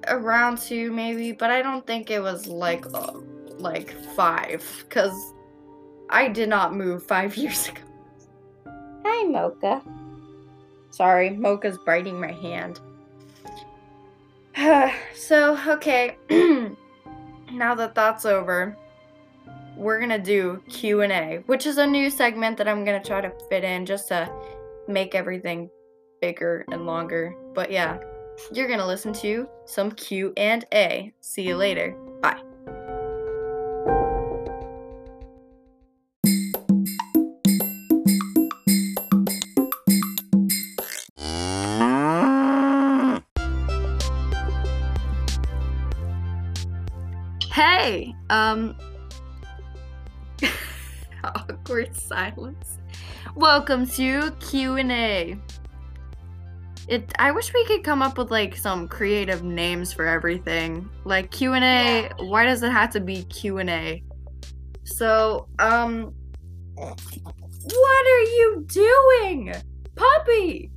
Around 0.07 0.57
two 0.57 0.91
maybe, 0.91 1.31
but 1.31 1.49
I 1.49 1.61
don't 1.61 1.85
think 1.85 2.11
it 2.11 2.21
was 2.21 2.47
like 2.47 2.85
uh, 2.93 3.13
like 3.57 3.91
five 4.15 4.63
because 4.87 5.33
I 6.09 6.27
did 6.27 6.49
not 6.49 6.75
move 6.75 7.03
five 7.03 7.35
years 7.41 7.69
ago. 7.69 7.81
Hi, 9.03 9.27
Mocha. 9.27 9.81
Sorry, 10.91 11.31
Mocha's 11.31 11.77
biting 11.85 12.19
my 12.19 12.31
hand. 12.31 12.79
so, 15.15 15.57
okay. 15.67 16.17
now 17.51 17.73
that 17.75 17.95
that's 17.95 18.25
over, 18.25 18.77
we're 19.77 19.99
going 19.99 20.09
to 20.09 20.19
do 20.19 20.61
Q&A, 20.67 21.41
which 21.45 21.65
is 21.65 21.77
a 21.77 21.87
new 21.87 22.09
segment 22.09 22.57
that 22.57 22.67
I'm 22.67 22.83
going 22.83 23.01
to 23.01 23.07
try 23.07 23.21
to 23.21 23.31
fit 23.49 23.63
in 23.63 23.85
just 23.85 24.09
to 24.09 24.29
make 24.89 25.15
everything 25.15 25.69
bigger 26.21 26.65
and 26.71 26.85
longer. 26.85 27.35
But 27.53 27.71
yeah, 27.71 27.97
you're 28.53 28.67
going 28.67 28.79
to 28.79 28.87
listen 28.87 29.11
to 29.13 29.47
some 29.65 29.91
Q&A. 29.91 31.13
See 31.19 31.41
you 31.41 31.57
later. 31.57 31.95
Bye. 32.21 32.41
Hey, 47.51 48.15
um 48.29 48.77
awkward 51.23 51.95
silence. 51.95 52.77
Welcome 53.35 53.87
to 53.87 54.31
Q&A. 54.39 55.37
It 56.91 57.09
I 57.17 57.31
wish 57.31 57.53
we 57.53 57.63
could 57.65 57.85
come 57.85 58.01
up 58.01 58.17
with 58.17 58.31
like 58.31 58.57
some 58.57 58.85
creative 58.89 59.43
names 59.43 59.93
for 59.93 60.05
everything. 60.05 60.89
Like 61.05 61.31
Q&A, 61.31 61.57
Yeah. 61.61 62.09
why 62.19 62.43
does 62.43 62.63
it 62.63 62.71
have 62.71 62.89
to 62.91 62.99
be 62.99 63.23
Q&A? 63.23 64.03
So, 64.83 65.47
um 65.59 66.13
what 66.75 68.07
are 68.07 68.21
you 68.23 68.65
doing? 68.67 69.53
Puppy. 69.95 70.69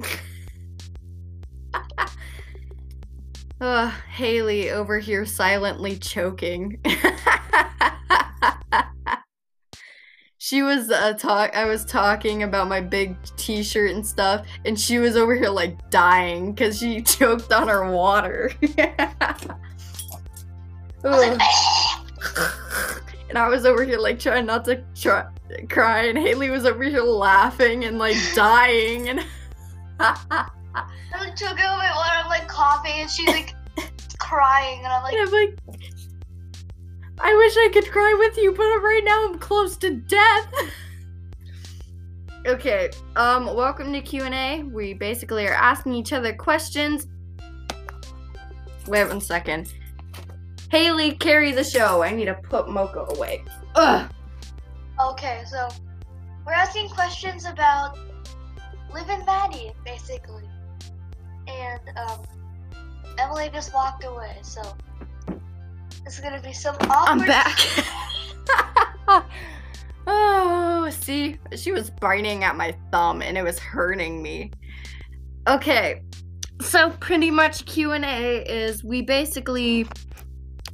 Ugh, 3.60 3.92
Haley 4.10 4.70
over 4.70 4.98
here 4.98 5.24
silently 5.24 5.96
choking. 5.96 6.80
she 10.44 10.62
was 10.62 10.90
uh, 10.90 11.14
talk. 11.14 11.56
I 11.56 11.64
was 11.64 11.86
talking 11.86 12.42
about 12.42 12.68
my 12.68 12.78
big 12.78 13.16
T-shirt 13.38 13.92
and 13.92 14.06
stuff, 14.06 14.46
and 14.66 14.78
she 14.78 14.98
was 14.98 15.16
over 15.16 15.34
here 15.34 15.48
like 15.48 15.88
dying 15.88 16.52
because 16.52 16.78
she 16.78 17.00
choked 17.02 17.50
on 17.50 17.66
her 17.66 17.90
water. 17.90 18.52
I 18.78 19.34
was 21.02 21.02
like, 21.02 21.40
Ugh. 22.36 23.02
and 23.30 23.38
I 23.38 23.48
was 23.48 23.64
over 23.64 23.84
here 23.84 23.98
like 23.98 24.18
trying 24.18 24.44
not 24.44 24.66
to 24.66 24.84
try, 24.94 25.24
cry, 25.70 26.08
and 26.08 26.18
Haley 26.18 26.50
was 26.50 26.66
over 26.66 26.84
here 26.84 27.00
laughing 27.00 27.86
and 27.86 27.98
like 27.98 28.16
dying, 28.34 29.08
and. 29.08 29.24
I 29.98 31.30
took 31.36 31.58
out 31.58 31.78
my 31.78 31.90
water, 31.94 32.16
I'm 32.16 32.28
like 32.28 32.48
coughing, 32.48 32.92
and 32.96 33.08
she's 33.08 33.28
like 33.28 33.54
crying, 34.18 34.80
and 34.84 34.88
I'm 34.88 35.02
like, 35.04 35.14
And 35.14 35.26
I'm 35.26 35.32
like, 35.32 35.58
I 37.26 37.34
wish 37.36 37.56
I 37.56 37.70
could 37.72 37.90
cry 37.90 38.14
with 38.18 38.36
you, 38.36 38.52
but 38.52 38.62
right 38.62 39.00
now 39.02 39.24
I'm 39.24 39.38
close 39.38 39.78
to 39.78 39.94
death. 39.94 40.46
okay, 42.46 42.90
um, 43.16 43.46
welcome 43.46 43.94
to 43.94 44.02
Q&A. 44.02 44.62
We 44.64 44.92
basically 44.92 45.46
are 45.46 45.54
asking 45.54 45.94
each 45.94 46.12
other 46.12 46.34
questions. 46.34 47.06
Wait 48.86 49.08
one 49.08 49.22
second. 49.22 49.72
Haley, 50.70 51.12
carry 51.12 51.52
the 51.52 51.64
show. 51.64 52.02
I 52.02 52.12
need 52.12 52.26
to 52.26 52.34
put 52.34 52.68
Mocha 52.68 53.06
away. 53.16 53.42
Ugh. 53.74 54.10
okay, 55.00 55.44
so 55.46 55.70
we're 56.44 56.52
asking 56.52 56.90
questions 56.90 57.46
about 57.46 57.96
Liv 58.92 59.08
and 59.08 59.24
Maddie, 59.24 59.72
basically. 59.82 60.44
And 61.48 61.80
um, 61.96 62.20
Emily 63.18 63.48
just 63.50 63.72
walked 63.72 64.04
away, 64.04 64.36
so 64.42 64.60
is 66.06 66.20
gonna 66.20 66.40
be 66.40 66.52
some 66.52 66.76
awkward. 66.82 67.20
I'm 67.20 67.26
back. 67.26 67.58
oh, 70.06 70.88
see, 70.90 71.38
she 71.56 71.72
was 71.72 71.90
biting 71.90 72.44
at 72.44 72.56
my 72.56 72.76
thumb 72.90 73.22
and 73.22 73.36
it 73.36 73.42
was 73.42 73.58
hurting 73.58 74.22
me. 74.22 74.50
Okay, 75.48 76.02
so 76.60 76.90
pretty 76.90 77.30
much 77.30 77.66
Q 77.66 77.92
and 77.92 78.04
A 78.04 78.42
is 78.50 78.82
we 78.82 79.02
basically 79.02 79.86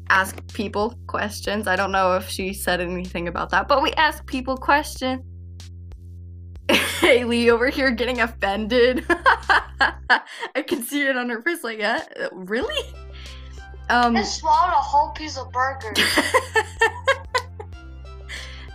ask 0.08 0.40
people 0.52 0.98
questions. 1.06 1.66
I 1.66 1.76
don't 1.76 1.92
know 1.92 2.16
if 2.16 2.28
she 2.28 2.52
said 2.52 2.80
anything 2.80 3.28
about 3.28 3.50
that, 3.50 3.68
but 3.68 3.82
we 3.82 3.92
ask 3.92 4.24
people 4.26 4.56
questions. 4.56 5.22
Haley 7.00 7.50
over 7.50 7.68
here 7.68 7.90
getting 7.90 8.20
offended. 8.20 9.04
I 9.08 10.62
can 10.66 10.82
see 10.82 11.06
it 11.06 11.16
on 11.16 11.28
her 11.30 11.42
face 11.42 11.64
like 11.64 11.78
that. 11.78 12.30
Really? 12.32 12.94
Um 13.90 14.16
I 14.16 14.22
swallowed 14.22 14.72
a 14.72 14.80
whole 14.80 15.10
piece 15.10 15.36
of 15.36 15.50
burger. 15.50 15.92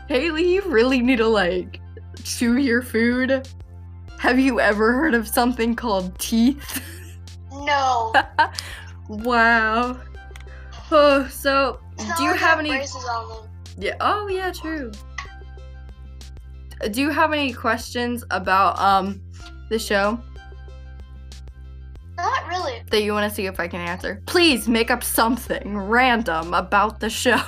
Haley, 0.09 0.53
you 0.53 0.61
really 0.63 1.01
need 1.01 1.17
to 1.17 1.27
like 1.27 1.79
chew 2.23 2.57
your 2.57 2.81
food. 2.81 3.47
Have 4.19 4.37
you 4.39 4.59
ever 4.59 4.91
heard 4.91 5.13
of 5.13 5.25
something 5.25 5.73
called 5.73 6.19
teeth? 6.19 6.81
no. 7.51 8.13
wow. 9.09 9.97
Oh, 10.91 11.27
so 11.29 11.79
do 12.17 12.23
you 12.23 12.33
have 12.33 12.59
any 12.59 12.69
braces 12.69 13.05
on 13.05 13.29
them? 13.29 13.49
Yeah. 13.77 13.95
Oh, 14.01 14.27
yeah, 14.27 14.51
true. 14.51 14.91
Do 16.91 17.01
you 17.01 17.09
have 17.09 17.31
any 17.31 17.53
questions 17.53 18.25
about 18.31 18.77
um 18.79 19.21
the 19.69 19.79
show 19.79 20.19
Not 22.17 22.47
really. 22.47 22.81
that 22.91 23.01
you 23.01 23.13
want 23.13 23.29
to 23.29 23.35
see 23.35 23.45
if 23.45 23.59
I 23.59 23.67
can 23.67 23.81
answer? 23.81 24.21
Please 24.25 24.67
make 24.67 24.89
up 24.89 25.03
something 25.03 25.77
random 25.77 26.53
about 26.53 26.99
the 26.99 27.09
show. 27.09 27.41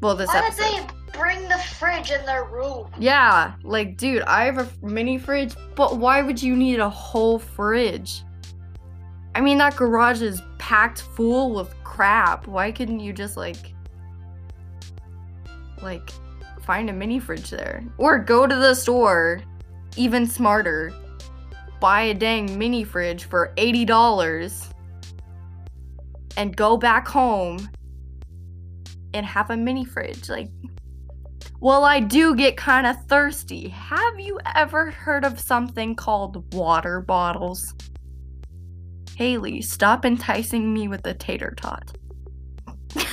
Well, 0.00 0.14
this 0.14 0.28
Why 0.28 0.46
episode. 0.46 0.62
did 0.62 0.88
they 0.88 1.18
bring 1.18 1.48
the 1.48 1.58
fridge 1.78 2.10
in 2.10 2.24
their 2.26 2.44
room? 2.44 2.90
Yeah, 2.98 3.54
like, 3.62 3.96
dude, 3.96 4.22
I 4.22 4.44
have 4.44 4.58
a 4.58 4.68
mini 4.86 5.18
fridge, 5.18 5.54
but 5.74 5.96
why 5.96 6.22
would 6.22 6.42
you 6.42 6.54
need 6.54 6.80
a 6.80 6.90
whole 6.90 7.38
fridge? 7.38 8.22
I 9.34 9.40
mean, 9.40 9.58
that 9.58 9.76
garage 9.76 10.22
is 10.22 10.42
packed 10.58 11.02
full 11.02 11.54
with 11.54 11.74
crap. 11.84 12.46
Why 12.46 12.70
couldn't 12.72 13.00
you 13.00 13.12
just, 13.12 13.36
like, 13.36 13.74
like, 15.82 16.10
find 16.62 16.90
a 16.90 16.92
mini 16.92 17.18
fridge 17.18 17.50
there? 17.50 17.82
Or 17.98 18.18
go 18.18 18.46
to 18.46 18.54
the 18.54 18.74
store, 18.74 19.40
even 19.96 20.26
smarter, 20.26 20.92
buy 21.86 22.02
a 22.02 22.14
dang 22.14 22.58
mini 22.58 22.82
fridge 22.82 23.26
for 23.26 23.52
$80 23.56 24.72
and 26.36 26.56
go 26.56 26.76
back 26.76 27.06
home 27.06 27.70
and 29.14 29.24
have 29.24 29.50
a 29.50 29.56
mini 29.56 29.84
fridge. 29.84 30.28
Like, 30.28 30.48
well, 31.60 31.84
I 31.84 32.00
do 32.00 32.34
get 32.34 32.56
kind 32.56 32.88
of 32.88 32.96
thirsty. 33.06 33.68
Have 33.68 34.18
you 34.18 34.40
ever 34.56 34.90
heard 34.90 35.24
of 35.24 35.38
something 35.38 35.94
called 35.94 36.52
water 36.52 37.00
bottles? 37.00 37.72
Haley, 39.16 39.62
stop 39.62 40.04
enticing 40.04 40.74
me 40.74 40.88
with 40.88 41.04
the 41.04 41.14
tater 41.14 41.54
tot. 41.56 41.96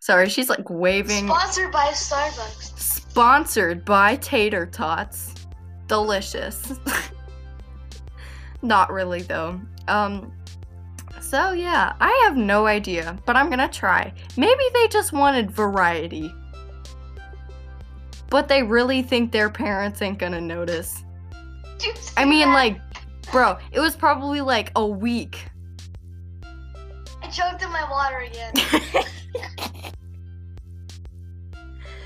Sorry, 0.00 0.28
she's 0.28 0.48
like 0.48 0.68
waving. 0.68 1.28
Sponsored 1.28 1.70
by 1.70 1.90
Starbucks. 1.90 2.76
Sponsored 2.76 3.84
by 3.84 4.16
Tater 4.16 4.66
Tots. 4.66 5.45
Delicious. 5.86 6.78
Not 8.62 8.92
really 8.92 9.22
though. 9.22 9.60
Um 9.88 10.32
so 11.20 11.52
yeah, 11.52 11.94
I 12.00 12.22
have 12.24 12.36
no 12.36 12.66
idea, 12.66 13.18
but 13.26 13.36
I'm 13.36 13.48
to 13.58 13.68
try. 13.68 14.12
Maybe 14.36 14.62
they 14.72 14.88
just 14.88 15.12
wanted 15.12 15.50
variety. 15.50 16.32
But 18.30 18.48
they 18.48 18.62
really 18.62 19.02
think 19.02 19.32
their 19.32 19.50
parents 19.50 20.02
ain't 20.02 20.18
to 20.32 20.40
notice. 20.40 21.04
Did 21.78 21.86
you 21.86 21.96
see 21.96 22.14
I 22.16 22.24
mean 22.24 22.48
that? 22.48 22.54
like 22.54 22.80
bro, 23.30 23.58
it 23.72 23.80
was 23.80 23.96
probably 23.96 24.40
like 24.40 24.72
a 24.76 24.86
week. 24.86 25.46
I 27.22 27.28
choked 27.28 27.62
in 27.62 27.70
my 27.72 27.88
water 27.90 28.18
again. 28.20 28.52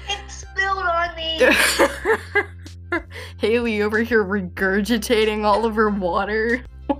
it 0.08 0.30
spilled 0.30 0.78
on 0.78 1.14
me. 1.14 1.38
Haley 3.40 3.80
over 3.80 4.00
here 4.00 4.22
regurgitating 4.22 5.44
all 5.44 5.64
of 5.64 5.74
her 5.74 5.88
water. 5.88 6.62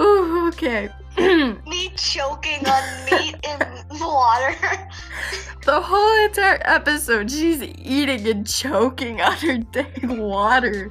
Ooh, 0.00 0.48
okay. 0.48 0.88
me 1.18 1.90
choking 1.94 2.66
on 2.66 3.04
meat 3.10 3.36
and 3.46 3.60
water. 4.00 4.56
the 5.66 5.82
whole 5.82 6.24
entire 6.24 6.62
episode, 6.64 7.30
she's 7.30 7.62
eating 7.62 8.26
and 8.26 8.46
choking 8.46 9.20
on 9.20 9.36
her 9.36 9.58
dang 9.58 10.22
water. 10.22 10.90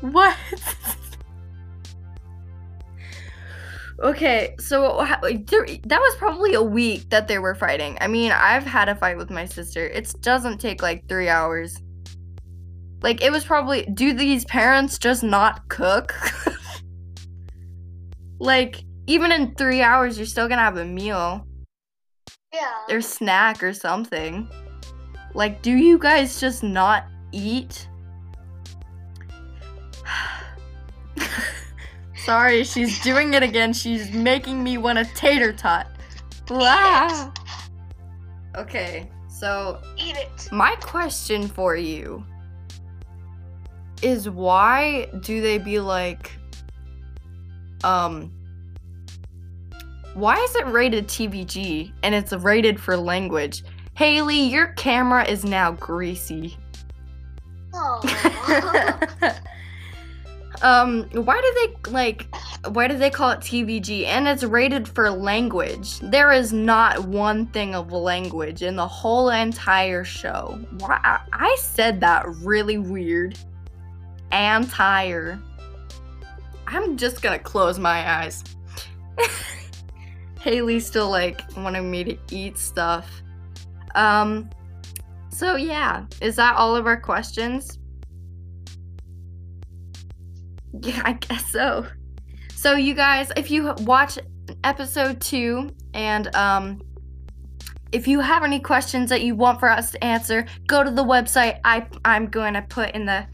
What? 0.00 0.38
Okay, 4.00 4.54
so 4.58 5.00
how- 5.02 5.20
there, 5.20 5.66
that 5.66 6.00
was 6.00 6.16
probably 6.16 6.54
a 6.54 6.62
week 6.62 7.10
that 7.10 7.28
they 7.28 7.38
were 7.38 7.54
fighting. 7.54 7.98
I 8.00 8.06
mean, 8.06 8.32
I've 8.32 8.64
had 8.64 8.88
a 8.88 8.94
fight 8.94 9.16
with 9.16 9.30
my 9.30 9.44
sister. 9.44 9.86
It 9.86 10.12
doesn't 10.20 10.58
take 10.58 10.82
like 10.82 11.08
three 11.08 11.28
hours. 11.28 11.80
Like, 13.02 13.22
it 13.22 13.30
was 13.30 13.44
probably. 13.44 13.84
Do 13.84 14.14
these 14.14 14.44
parents 14.46 14.98
just 14.98 15.22
not 15.22 15.68
cook? 15.68 16.14
like, 18.38 18.82
even 19.06 19.30
in 19.30 19.54
three 19.56 19.82
hours, 19.82 20.16
you're 20.16 20.26
still 20.26 20.48
gonna 20.48 20.62
have 20.62 20.78
a 20.78 20.84
meal 20.84 21.46
yeah. 22.54 22.72
or 22.88 23.00
snack 23.00 23.62
or 23.62 23.72
something. 23.72 24.48
Like, 25.34 25.62
do 25.62 25.72
you 25.72 25.98
guys 25.98 26.40
just 26.40 26.62
not 26.62 27.06
eat? 27.32 27.88
Sorry, 32.24 32.64
she's 32.64 33.00
doing 33.02 33.34
it 33.34 33.42
again. 33.42 33.74
She's 33.74 34.10
making 34.12 34.62
me 34.62 34.78
want 34.78 34.98
a 34.98 35.04
tater 35.14 35.52
tot. 35.52 35.88
Blah. 36.46 37.30
Okay, 38.56 39.10
so 39.28 39.80
Eat 39.98 40.16
it. 40.16 40.48
my 40.50 40.74
question 40.76 41.48
for 41.48 41.76
you 41.76 42.24
is 44.00 44.30
why 44.30 45.06
do 45.20 45.40
they 45.40 45.58
be 45.58 45.80
like 45.80 46.32
um 47.82 48.32
why 50.14 50.36
is 50.36 50.54
it 50.56 50.66
rated 50.66 51.08
TVG 51.08 51.92
and 52.02 52.14
it's 52.14 52.32
rated 52.32 52.80
for 52.80 52.96
language? 52.96 53.64
Haley, 53.96 54.40
your 54.40 54.68
camera 54.68 55.24
is 55.24 55.44
now 55.44 55.72
greasy. 55.72 56.56
Oh. 57.74 58.00
um 60.64 61.04
why 61.12 61.38
do 61.40 61.54
they 61.60 61.90
like 61.90 62.26
why 62.68 62.88
do 62.88 62.96
they 62.96 63.10
call 63.10 63.30
it 63.30 63.40
TVG 63.40 64.06
and 64.06 64.26
it's 64.26 64.42
rated 64.42 64.88
for 64.88 65.10
language? 65.10 65.98
There 66.00 66.32
is 66.32 66.54
not 66.54 67.04
one 67.04 67.46
thing 67.48 67.74
of 67.74 67.92
language 67.92 68.62
in 68.62 68.74
the 68.74 68.88
whole 68.88 69.28
entire 69.28 70.04
show. 70.04 70.58
Why 70.78 71.20
I, 71.32 71.56
said 71.60 72.00
that 72.00 72.26
really 72.42 72.78
weird. 72.78 73.38
Entire. 74.32 75.38
I'm 76.66 76.96
just 76.96 77.20
gonna 77.20 77.38
close 77.38 77.78
my 77.78 78.22
eyes. 78.22 78.42
Haley's 80.40 80.86
still 80.86 81.10
like 81.10 81.42
wanting 81.58 81.90
me 81.90 82.04
to 82.04 82.18
eat 82.30 82.56
stuff. 82.56 83.22
Um 83.94 84.48
so 85.28 85.56
yeah, 85.56 86.06
is 86.22 86.36
that 86.36 86.56
all 86.56 86.74
of 86.74 86.86
our 86.86 86.98
questions? 86.98 87.78
Yeah, 90.82 91.02
I 91.04 91.12
guess 91.12 91.50
so. 91.52 91.86
So 92.54 92.74
you 92.74 92.94
guys, 92.94 93.30
if 93.36 93.50
you 93.50 93.74
watch 93.80 94.18
episode 94.62 95.20
2 95.20 95.70
and 95.94 96.34
um 96.34 96.80
if 97.92 98.08
you 98.08 98.18
have 98.18 98.42
any 98.42 98.58
questions 98.58 99.08
that 99.10 99.22
you 99.22 99.36
want 99.36 99.60
for 99.60 99.70
us 99.70 99.92
to 99.92 100.02
answer, 100.02 100.46
go 100.66 100.82
to 100.82 100.90
the 100.90 101.04
website. 101.04 101.60
I 101.64 101.86
I'm 102.04 102.26
going 102.26 102.54
to 102.54 102.62
put 102.62 102.90
in 102.90 103.06
the 103.06 103.26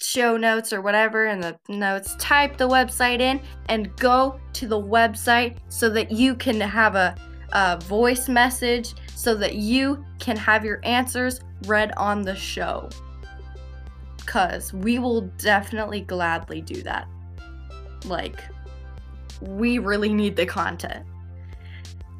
show 0.00 0.36
notes 0.36 0.72
or 0.72 0.80
whatever 0.80 1.26
in 1.26 1.40
the 1.40 1.56
notes. 1.68 2.16
Type 2.18 2.56
the 2.56 2.68
website 2.68 3.20
in 3.20 3.40
and 3.68 3.94
go 3.96 4.40
to 4.54 4.66
the 4.66 4.80
website 4.80 5.58
so 5.68 5.88
that 5.90 6.10
you 6.10 6.34
can 6.34 6.60
have 6.60 6.96
a, 6.96 7.14
a 7.52 7.78
voice 7.84 8.28
message 8.28 8.94
so 9.14 9.34
that 9.36 9.54
you 9.54 10.04
can 10.18 10.36
have 10.36 10.64
your 10.64 10.80
answers 10.82 11.40
read 11.66 11.92
on 11.96 12.22
the 12.22 12.34
show. 12.34 12.88
Cuz 14.30 14.72
we 14.72 15.00
will 15.00 15.22
definitely 15.38 16.02
gladly 16.02 16.60
do 16.60 16.82
that. 16.82 17.08
Like 18.04 18.40
we 19.40 19.78
really 19.78 20.12
need 20.12 20.36
the 20.36 20.46
content. 20.46 21.04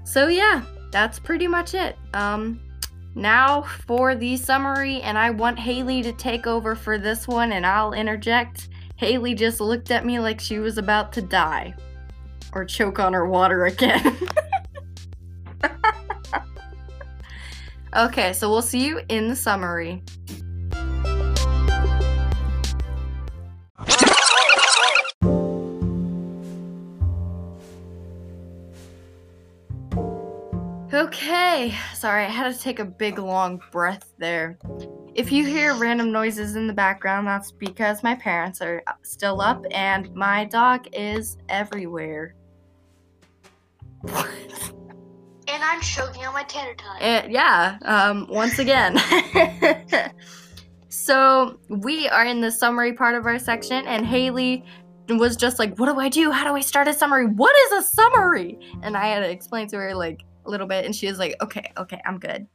So 0.03 0.27
yeah, 0.27 0.63
that's 0.91 1.21
pretty 1.21 1.47
much 1.47 1.75
it. 1.75 1.97
Um 2.13 2.61
now 3.15 3.63
for 3.63 4.17
the 4.17 4.37
summary, 4.37 5.01
and 5.03 5.17
I 5.17 5.31
want 5.31 5.59
Haley 5.59 6.03
to 6.03 6.13
take 6.13 6.49
over 6.49 6.75
for 6.75 6.99
this 6.99 7.29
one, 7.29 7.53
and 7.53 7.65
I'll 7.65 7.93
interject. 7.93 8.69
Haley 8.97 9.35
just 9.35 9.61
looked 9.61 9.93
at 9.93 10.05
me 10.05 10.19
like 10.19 10.41
she 10.41 10.59
was 10.59 10.79
about 10.79 11.13
to 11.13 11.23
die 11.23 11.75
or 12.53 12.65
choke 12.65 12.99
on 12.99 13.13
her 13.13 13.27
water 13.27 13.67
again. 13.67 14.19
okay, 17.97 18.33
so 18.33 18.51
we'll 18.51 18.63
see 18.63 18.85
you 18.85 19.01
in 19.09 19.29
the 19.29 19.37
summary. 19.37 20.03
Okay, 31.51 31.75
sorry, 31.95 32.27
I 32.27 32.29
had 32.29 32.55
to 32.55 32.57
take 32.57 32.79
a 32.79 32.85
big 32.85 33.19
long 33.19 33.61
breath 33.73 34.15
there. 34.19 34.57
If 35.17 35.33
you 35.33 35.45
hear 35.45 35.75
random 35.75 36.13
noises 36.13 36.55
in 36.55 36.69
the 36.69 36.73
background, 36.73 37.27
that's 37.27 37.51
because 37.51 38.05
my 38.05 38.15
parents 38.15 38.63
are 38.63 38.85
still 39.03 39.41
up 39.41 39.65
and 39.73 40.15
my 40.15 40.45
dog 40.45 40.87
is 40.93 41.39
everywhere. 41.49 42.37
and 44.05 44.23
I'm 45.49 45.81
choking 45.81 46.25
on 46.25 46.35
my 46.35 46.45
tater 46.45 46.77
tot. 46.77 46.99
Eh, 47.01 47.27
yeah, 47.29 47.79
um, 47.83 48.29
once 48.31 48.61
again. 48.61 48.97
So 50.93 51.59
we 51.69 52.09
are 52.09 52.25
in 52.25 52.41
the 52.41 52.51
summary 52.51 52.93
part 52.93 53.15
of 53.15 53.25
our 53.25 53.39
section, 53.39 53.87
and 53.87 54.05
Haley 54.05 54.65
was 55.09 55.37
just 55.37 55.61
like, 55.61 55.79
What 55.79 55.87
do 55.87 56.01
I 56.01 56.09
do? 56.09 56.33
How 56.33 56.45
do 56.45 56.57
I 56.57 56.61
start 56.61 56.89
a 56.89 56.93
summary? 56.93 57.27
What 57.27 57.57
is 57.67 57.85
a 57.85 57.89
summary? 57.89 58.59
And 58.83 58.97
I 58.97 59.07
had 59.07 59.21
to 59.21 59.31
explain 59.31 59.69
to 59.69 59.77
her 59.77 59.95
like 59.95 60.25
a 60.47 60.51
little 60.51 60.67
bit, 60.67 60.85
and 60.85 60.95
she 60.95 61.07
was 61.07 61.19
like, 61.19 61.35
Okay, 61.41 61.73
okay, 61.77 62.01
I'm 62.05 62.19
good. 62.19 62.47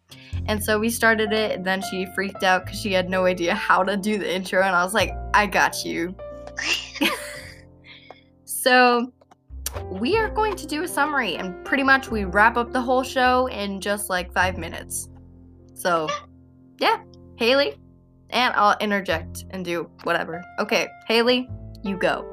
And 0.47 0.63
so 0.63 0.79
we 0.79 0.89
started 0.89 1.33
it, 1.33 1.51
and 1.51 1.65
then 1.65 1.81
she 1.89 2.05
freaked 2.15 2.43
out 2.43 2.65
because 2.65 2.79
she 2.79 2.93
had 2.93 3.09
no 3.09 3.25
idea 3.25 3.53
how 3.55 3.83
to 3.83 3.97
do 3.97 4.17
the 4.17 4.35
intro, 4.35 4.61
and 4.61 4.75
I 4.75 4.83
was 4.83 4.93
like, 4.93 5.11
I 5.33 5.45
got 5.45 5.85
you. 5.85 6.15
So 8.65 9.13
we 9.91 10.17
are 10.17 10.27
going 10.27 10.55
to 10.55 10.65
do 10.65 10.81
a 10.81 10.87
summary, 10.87 11.35
and 11.35 11.63
pretty 11.63 11.83
much 11.83 12.09
we 12.09 12.23
wrap 12.23 12.57
up 12.57 12.71
the 12.71 12.81
whole 12.81 13.03
show 13.03 13.45
in 13.45 13.79
just 13.79 14.09
like 14.09 14.33
five 14.33 14.57
minutes. 14.57 15.07
So, 15.75 16.09
yeah, 16.79 17.03
Haley, 17.35 17.75
and 18.31 18.55
I'll 18.55 18.75
interject 18.79 19.45
and 19.51 19.63
do 19.63 19.87
whatever. 20.01 20.43
Okay, 20.57 20.87
Haley, 21.07 21.47
you 21.83 21.95
go. 21.95 22.25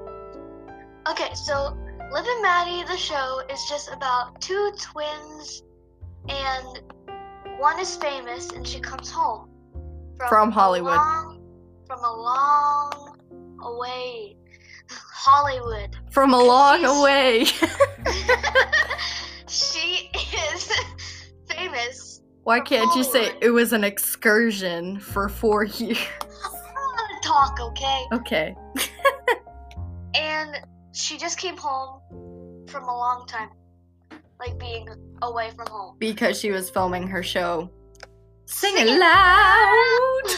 Okay, 1.06 1.34
so 1.34 1.76
Liv 2.12 2.26
and 2.26 2.42
Maddie, 2.42 2.84
the 2.84 2.96
show, 2.96 3.40
is 3.50 3.64
just 3.68 3.90
about 3.90 4.40
two 4.40 4.72
twins, 4.80 5.62
and 6.28 6.80
one 7.58 7.78
is 7.80 7.96
famous, 7.96 8.50
and 8.50 8.66
she 8.66 8.80
comes 8.80 9.10
home 9.10 9.48
From 10.28 10.48
a 10.50 10.52
Hollywood. 10.52 10.96
long- 10.96 11.38
from 11.86 12.04
a 12.04 12.12
long 12.12 13.18
away 13.62 14.36
Hollywood. 14.90 15.96
From 16.10 16.34
a 16.34 16.38
long 16.38 16.84
away. 16.84 17.44
she 19.48 20.10
is 20.54 20.70
famous. 21.48 22.20
Why 22.44 22.60
can't 22.60 22.94
you 22.96 23.04
say 23.04 23.32
it 23.40 23.50
was 23.50 23.72
an 23.72 23.84
excursion 23.84 24.98
for 25.00 25.28
four 25.28 25.64
years? 25.64 25.98
I 26.20 26.24
don't 26.74 26.74
want 26.74 27.22
to 27.22 27.28
talk, 27.28 27.60
okay? 27.60 28.04
Okay. 28.12 28.54
And 30.14 30.56
she 30.92 31.16
just 31.18 31.38
came 31.38 31.56
home 31.56 32.00
from 32.68 32.84
a 32.84 32.96
long 32.96 33.26
time, 33.26 33.50
like 34.38 34.58
being 34.58 34.88
away 35.22 35.50
from 35.50 35.66
home. 35.68 35.96
Because 35.98 36.38
she 36.38 36.50
was 36.50 36.70
filming 36.70 37.08
her 37.08 37.22
show. 37.22 37.70
Sing 38.46 38.76
Sing 38.76 38.88
it 38.88 38.98
loud! 38.98 40.22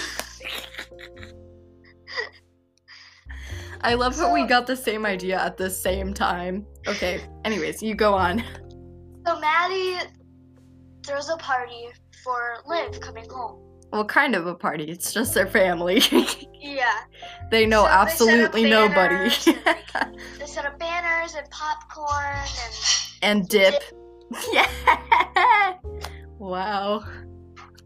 I 3.80 3.94
love 3.94 4.16
how 4.16 4.32
we 4.32 4.46
got 4.46 4.66
the 4.66 4.76
same 4.76 5.04
idea 5.04 5.38
at 5.38 5.56
the 5.58 5.68
same 5.68 6.14
time. 6.14 6.64
Okay, 6.86 7.20
anyways, 7.44 7.82
you 7.82 7.94
go 7.94 8.14
on. 8.14 8.42
So 9.26 9.38
Maddie 9.40 9.98
throws 11.04 11.28
a 11.28 11.36
party 11.36 11.88
for 12.22 12.58
Liv 12.66 13.00
coming 13.00 13.28
home. 13.28 13.63
Well, 13.94 14.04
kind 14.04 14.34
of 14.34 14.44
a 14.48 14.56
party. 14.56 14.84
It's 14.90 15.12
just 15.14 15.34
their 15.34 15.46
family. 15.46 16.02
Yeah. 16.64 17.00
they 17.50 17.66
know 17.66 17.82
So 17.82 17.88
they 17.88 17.92
absolutely 17.92 18.70
nobody. 18.70 19.14
banners 19.16 19.46
and, 19.46 20.18
They 20.38 20.46
set 20.46 20.64
up 20.64 20.78
banners 20.78 21.34
and 21.34 21.46
popcorn 21.50 22.38
and 22.64 22.74
and 23.40 23.48
dip. 23.48 23.82
Yeah. 24.52 25.74
Wow. 26.38 27.04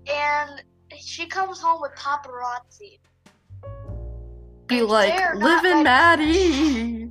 and 0.09 0.63
she 0.97 1.27
comes 1.27 1.61
home 1.61 1.81
with 1.83 1.91
paparazzi. 1.97 3.01
Be 4.69 4.79
And 4.79 4.89
like, 4.89 5.35
living. 5.35 5.83
Maddie. 5.83 7.11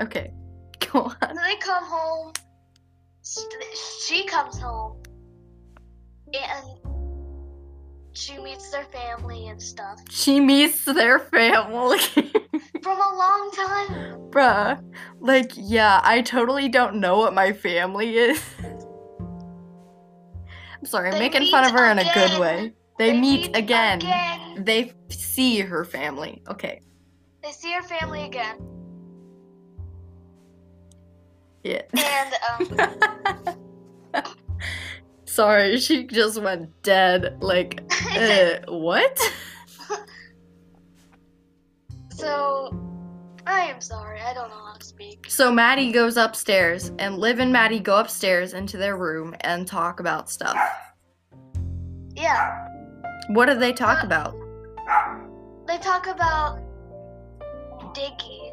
okay, 0.00 0.32
go 0.92 1.00
on. 1.02 1.16
And 1.22 1.36
they 1.38 1.56
come 1.56 1.84
home. 1.84 2.32
She 4.06 4.24
comes 4.26 4.58
home, 4.60 5.02
and 6.32 6.87
she 8.28 8.38
meets 8.38 8.70
their 8.70 8.84
family 8.84 9.48
and 9.48 9.60
stuff 9.60 10.00
She 10.10 10.40
meets 10.40 10.84
their 10.84 11.18
family. 11.18 11.98
from 12.82 13.00
a 13.00 13.16
long 13.16 13.50
time. 13.54 13.88
Bruh. 14.30 14.82
Like, 15.20 15.52
yeah, 15.56 16.00
I 16.04 16.20
totally 16.22 16.68
don't 16.68 16.96
know 16.96 17.18
what 17.18 17.32
my 17.34 17.52
family 17.52 18.16
is. 18.18 18.42
I'm 20.78 20.84
sorry, 20.84 21.10
I'm 21.10 21.18
making 21.18 21.50
fun 21.50 21.64
of 21.64 21.72
meet 21.72 21.80
her 21.80 21.90
in 21.90 21.98
a 21.98 22.14
good 22.14 22.38
way. 22.40 22.72
They, 22.98 23.18
meet, 23.18 23.56
again. 23.56 23.98
again. 23.98 24.64
They 24.64 24.92
see 25.08 25.60
her 25.60 25.84
family. 25.84 26.42
Okay. 26.48 26.82
They 27.42 27.52
see 27.52 27.72
her 27.72 27.82
family 27.82 28.24
again, 28.24 28.58
Yeah. 31.62 31.82
and 31.94 32.34
um, 34.14 34.24
sorry, 35.24 35.78
she 35.78 36.04
just 36.04 36.40
went 36.42 36.82
dead. 36.82 37.38
Like, 37.40 37.80
uh, 38.18 38.72
what? 38.72 39.18
so 42.10 42.70
I 43.46 43.60
am 43.62 43.80
sorry. 43.80 44.20
I 44.20 44.34
don't 44.34 44.48
know 44.50 44.64
how 44.66 44.74
to 44.74 44.84
speak. 44.84 45.26
So 45.28 45.50
Maddie 45.52 45.92
goes 45.92 46.16
upstairs, 46.16 46.92
and 46.98 47.18
Liv 47.18 47.38
and 47.38 47.52
Maddie 47.52 47.80
go 47.80 47.98
upstairs 47.98 48.52
into 48.52 48.76
their 48.76 48.96
room 48.96 49.34
and 49.40 49.66
talk 49.66 50.00
about 50.00 50.28
stuff. 50.28 50.56
Yeah, 52.14 52.66
What 53.28 53.46
do 53.46 53.54
they 53.54 53.72
talk 53.72 54.02
about? 54.02 54.34
they 55.66 55.78
talk 55.78 56.06
about 56.08 56.58
Diggy 57.94 58.52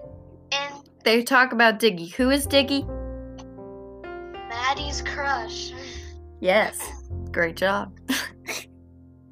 and 0.52 0.88
They 1.04 1.24
talk 1.24 1.52
about 1.52 1.80
Diggy. 1.80 2.14
Who 2.14 2.30
is 2.30 2.46
Diggy? 2.46 2.86
Maddie's 4.50 5.02
crush. 5.02 5.74
Yes. 6.42 6.80
Great 7.32 7.56
job. 7.56 7.98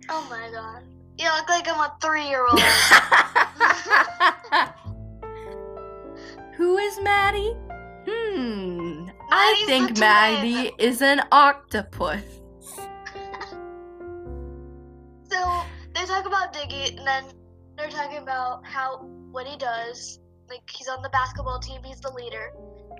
Oh 0.09 0.27
my 0.29 0.49
god. 0.51 0.83
You 1.17 1.29
look 1.35 1.49
like 1.49 1.67
I'm 1.67 1.79
a 1.79 1.95
three 2.01 2.27
year 2.27 2.45
old. 2.47 2.59
Who 6.57 6.77
is 6.77 6.99
Maddie? 7.01 7.55
Hmm. 8.07 9.09
I 9.31 9.63
think 9.65 9.97
Maddie 9.97 10.71
is 10.77 11.01
an 11.01 11.21
octopus. 11.31 12.21
so 15.29 15.63
they 15.93 16.05
talk 16.05 16.25
about 16.25 16.53
Diggy 16.53 16.97
and 16.97 17.07
then 17.07 17.23
they're 17.77 17.89
talking 17.89 18.17
about 18.17 18.65
how 18.65 18.97
what 19.31 19.47
he 19.47 19.57
does. 19.57 20.19
Like 20.49 20.69
he's 20.69 20.87
on 20.87 21.01
the 21.01 21.09
basketball 21.09 21.59
team, 21.59 21.81
he's 21.83 21.99
the 22.01 22.11
leader. 22.11 22.51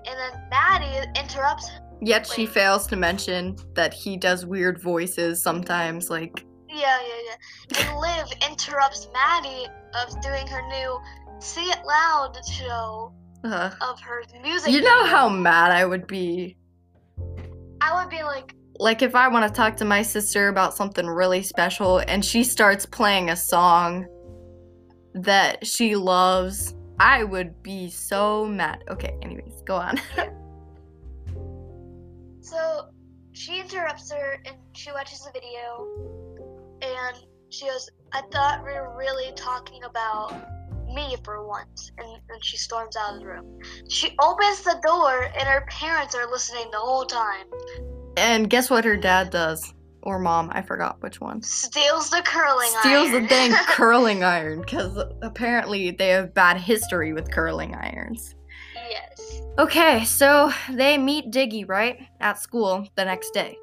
And 0.06 0.18
then 0.18 0.32
Maddie 0.50 1.08
interrupts 1.18 1.70
Yet 2.00 2.26
she 2.26 2.42
Wait. 2.42 2.50
fails 2.50 2.86
to 2.88 2.96
mention 2.96 3.56
that 3.74 3.94
he 3.94 4.16
does 4.16 4.44
weird 4.44 4.80
voices 4.80 5.42
sometimes, 5.42 6.10
like, 6.10 6.44
Yeah, 6.74 6.98
yeah, 7.06 7.20
yeah. 7.28 7.36
And 7.86 7.98
Liv 7.98 8.26
interrupts 8.50 9.06
Maddie 9.12 9.66
of 10.02 10.20
doing 10.20 10.44
her 10.48 10.66
new 10.68 10.98
Say 11.38 11.62
It 11.62 11.78
Loud 11.86 12.36
show 12.50 13.12
uh, 13.44 13.70
of 13.80 14.00
her 14.00 14.22
music. 14.42 14.72
you 14.72 14.80
know 14.80 15.06
how 15.06 15.28
mad 15.28 15.70
I 15.70 15.84
would 15.84 16.08
be. 16.08 16.56
I 17.80 18.02
would 18.02 18.10
be 18.10 18.24
like, 18.24 18.56
Like, 18.80 19.02
if 19.02 19.14
I 19.14 19.28
want 19.28 19.46
to 19.46 19.56
talk 19.56 19.76
to 19.76 19.84
my 19.84 20.02
sister 20.02 20.48
about 20.48 20.74
something 20.74 21.06
really 21.06 21.42
special 21.42 21.98
and 22.08 22.24
she 22.24 22.42
starts 22.42 22.86
playing 22.86 23.30
a 23.30 23.36
song 23.36 24.06
that 25.14 25.64
she 25.64 25.94
loves, 25.94 26.74
I 26.98 27.22
would 27.22 27.62
be 27.62 27.88
so 27.88 28.46
mad. 28.46 28.82
Okay, 28.90 29.16
anyways, 29.22 29.62
go 29.64 29.76
on. 29.76 30.00
so 32.40 32.88
she 33.32 33.60
interrupts 33.60 34.10
her 34.10 34.40
and 34.44 34.56
she 34.72 34.90
watches 34.90 35.20
the 35.20 35.30
video 35.32 36.23
and 36.84 37.16
she 37.50 37.66
goes, 37.66 37.88
I 38.12 38.22
thought 38.32 38.64
we 38.64 38.72
were 38.72 38.94
really 38.96 39.32
talking 39.34 39.84
about 39.84 40.32
me 40.92 41.16
for 41.24 41.46
once. 41.46 41.90
And 41.98 42.06
then 42.28 42.38
she 42.42 42.56
storms 42.56 42.96
out 42.96 43.14
of 43.14 43.20
the 43.20 43.26
room. 43.26 43.58
She 43.88 44.14
opens 44.20 44.62
the 44.62 44.78
door 44.84 45.24
and 45.24 45.48
her 45.48 45.64
parents 45.68 46.14
are 46.14 46.30
listening 46.30 46.70
the 46.70 46.78
whole 46.78 47.04
time. 47.04 47.46
and 48.16 48.48
guess 48.48 48.70
what 48.70 48.84
her 48.84 48.96
dad 48.96 49.30
does? 49.30 49.74
Or 50.02 50.18
mom, 50.18 50.50
I 50.52 50.60
forgot 50.60 51.00
which 51.00 51.20
one. 51.20 51.40
Steals 51.42 52.10
the 52.10 52.20
curling 52.24 52.68
iron. 52.74 52.80
Steals 52.82 53.08
iron. 53.08 53.22
the 53.22 53.28
dang 53.28 53.52
curling 53.68 54.22
iron 54.22 54.60
because 54.60 54.98
apparently 55.22 55.90
they 55.92 56.08
have 56.08 56.34
bad 56.34 56.58
history 56.58 57.12
with 57.14 57.30
curling 57.30 57.74
irons. 57.74 58.34
yes. 58.90 59.40
Okay, 59.58 60.04
so 60.04 60.52
they 60.72 60.98
meet 60.98 61.30
Diggy, 61.30 61.66
right? 61.66 61.98
At 62.20 62.38
school 62.38 62.86
the 62.96 63.04
next 63.04 63.30
day, 63.32 63.56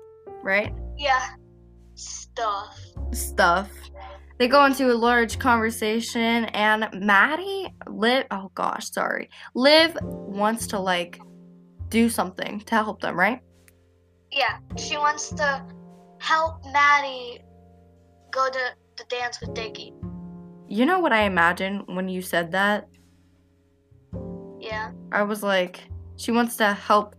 right? 0.44 0.74
Yeah. 0.98 1.28
Stuff. 2.34 2.80
Stuff. 3.12 3.70
They 4.38 4.48
go 4.48 4.66
into 4.66 4.92
a 4.92 4.96
large 4.96 5.38
conversation, 5.38 6.46
and 6.46 6.90
Maddie, 6.94 7.68
Liv, 7.88 8.26
oh 8.32 8.52
gosh, 8.56 8.90
sorry. 8.90 9.30
Liv 9.54 9.96
wants 10.02 10.66
to 10.68 10.80
like 10.80 11.20
do 11.90 12.10
something 12.10 12.60
to 12.62 12.76
help 12.76 13.02
them, 13.02 13.20
right? 13.20 13.40
Yeah, 14.32 14.58
she 14.78 14.98
wants 14.98 15.30
to 15.30 15.66
help 16.20 16.66
Maddie 16.72 17.42
go 18.32 18.50
to 18.50 18.60
the 18.98 19.04
dance 19.10 19.40
with 19.42 19.52
Diggy. 19.52 19.94
You 20.68 20.86
know 20.86 21.00
what 21.00 21.12
I 21.12 21.24
imagine 21.24 21.84
when 21.88 22.08
you 22.08 22.22
said 22.22 22.52
that? 22.54 22.88
Yeah. 24.60 24.92
I 25.12 25.24
was 25.24 25.44
like, 25.44 25.82
she 26.16 26.32
wants 26.32 26.56
to 26.58 26.74
help 26.74 27.16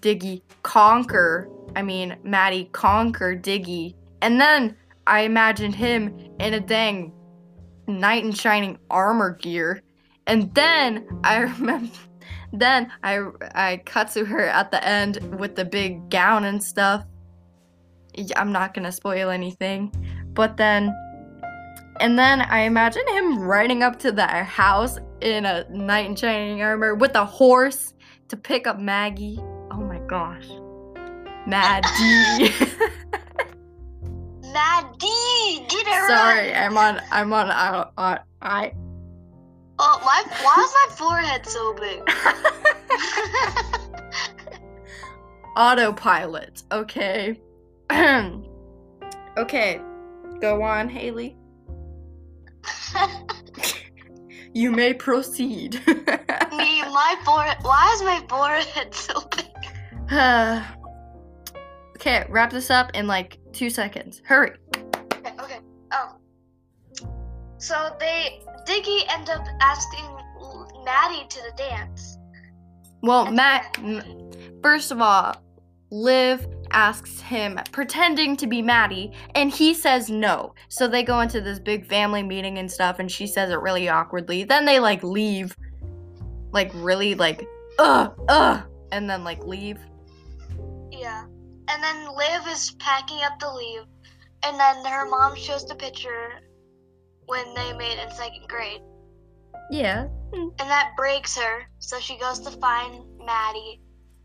Diggy 0.00 0.42
conquer, 0.62 1.48
I 1.76 1.82
mean, 1.82 2.16
Maddie 2.24 2.68
conquer 2.72 3.36
Diggy. 3.36 3.94
And 4.22 4.40
then 4.40 4.76
I 5.06 5.20
imagined 5.20 5.74
him 5.74 6.16
in 6.38 6.54
a 6.54 6.60
dang 6.60 7.12
knight 7.86 8.24
in 8.24 8.32
shining 8.32 8.78
armor 8.90 9.36
gear. 9.36 9.82
And 10.26 10.54
then 10.54 11.06
I 11.24 11.38
remember 11.58 11.90
then 12.52 12.90
I 13.02 13.20
I 13.54 13.82
cut 13.84 14.10
to 14.12 14.24
her 14.24 14.46
at 14.46 14.70
the 14.70 14.86
end 14.86 15.38
with 15.38 15.54
the 15.54 15.64
big 15.64 16.08
gown 16.10 16.44
and 16.44 16.62
stuff. 16.62 17.04
I'm 18.36 18.52
not 18.52 18.74
gonna 18.74 18.92
spoil 18.92 19.30
anything. 19.30 19.92
But 20.32 20.56
then 20.56 20.94
and 22.00 22.18
then 22.18 22.42
I 22.42 22.60
imagine 22.60 23.06
him 23.08 23.40
riding 23.40 23.82
up 23.82 23.98
to 24.00 24.12
their 24.12 24.44
house 24.44 24.98
in 25.20 25.46
a 25.46 25.68
knight 25.68 26.06
in 26.06 26.16
shining 26.16 26.62
armor 26.62 26.94
with 26.94 27.14
a 27.16 27.24
horse 27.24 27.92
to 28.28 28.36
pick 28.36 28.66
up 28.66 28.78
Maggie. 28.78 29.38
Oh 29.70 29.80
my 29.80 29.98
gosh. 30.06 30.46
Maddie. 31.46 32.54
Maddie, 34.52 35.66
get 35.68 35.86
it 35.86 36.08
Sorry, 36.08 36.50
right. 36.50 36.56
I'm 36.56 36.76
on 36.76 37.00
I'm 37.10 37.32
on 37.32 37.50
I, 37.50 37.86
I, 37.96 38.18
I 38.42 38.72
Oh, 39.80 40.00
my, 40.04 40.24
why 40.42 40.56
is 40.64 40.74
my 40.74 40.88
forehead 40.96 41.46
so 41.46 41.72
big? 41.74 42.02
autopilot. 45.56 46.64
Okay. 46.72 47.40
okay. 49.38 49.80
Go 50.40 50.62
on, 50.62 50.88
Haley. 50.88 51.36
You 54.54 54.72
may 54.72 54.94
proceed. 54.94 55.74
Me, 55.86 56.82
my 56.82 57.16
forehead. 57.24 57.58
Why 57.62 57.92
is 57.94 58.02
my 58.02 58.24
forehead 58.28 58.94
so 58.94 59.20
big? 59.36 59.46
Okay, 61.96 62.24
wrap 62.28 62.50
this 62.50 62.70
up 62.70 62.92
in 62.94 63.08
like 63.08 63.37
two 63.52 63.70
seconds. 63.70 64.22
Hurry. 64.24 64.52
Okay, 65.14 65.34
okay. 65.40 65.58
Um. 65.90 66.18
So 67.58 67.96
they 67.98 68.40
Diggy 68.66 69.02
end 69.08 69.30
up 69.30 69.44
asking 69.60 70.04
Maddie 70.84 71.26
to 71.28 71.40
the 71.42 71.52
dance. 71.56 72.18
Well, 73.02 73.30
Matt, 73.30 73.78
m- 73.78 74.30
first 74.62 74.90
of 74.90 75.00
all, 75.00 75.34
Liv 75.90 76.46
asks 76.70 77.20
him, 77.20 77.58
pretending 77.72 78.36
to 78.36 78.46
be 78.46 78.60
Maddie, 78.60 79.12
and 79.34 79.50
he 79.50 79.72
says 79.72 80.10
no. 80.10 80.54
So 80.68 80.86
they 80.86 81.02
go 81.02 81.20
into 81.20 81.40
this 81.40 81.58
big 81.58 81.86
family 81.86 82.22
meeting 82.22 82.58
and 82.58 82.70
stuff, 82.70 82.98
and 82.98 83.10
she 83.10 83.26
says 83.26 83.50
it 83.50 83.60
really 83.60 83.88
awkwardly. 83.88 84.44
Then 84.44 84.64
they 84.64 84.80
like 84.80 85.02
leave, 85.02 85.56
like 86.52 86.70
really 86.74 87.14
like, 87.14 87.46
ugh, 87.78 88.12
ugh, 88.28 88.64
and 88.92 89.08
then 89.08 89.24
like 89.24 89.42
leave. 89.44 89.78
Yeah. 90.90 91.24
And 91.68 91.82
then 91.82 92.06
Liv 92.14 92.46
is 92.48 92.72
packing 92.78 93.18
up 93.22 93.38
to 93.40 93.52
leave, 93.52 93.82
and 94.44 94.58
then 94.58 94.84
her 94.84 95.06
mom 95.06 95.36
shows 95.36 95.66
the 95.66 95.74
picture 95.74 96.40
when 97.26 97.52
they 97.54 97.72
made 97.74 97.98
in 97.98 98.10
second 98.12 98.48
grade, 98.48 98.80
Yeah. 99.70 100.06
and 100.32 100.52
that 100.58 100.92
breaks 100.96 101.36
her. 101.36 101.68
So 101.78 102.00
she 102.00 102.18
goes 102.18 102.38
to 102.40 102.50
find 102.52 103.04
Maddie, 103.18 103.82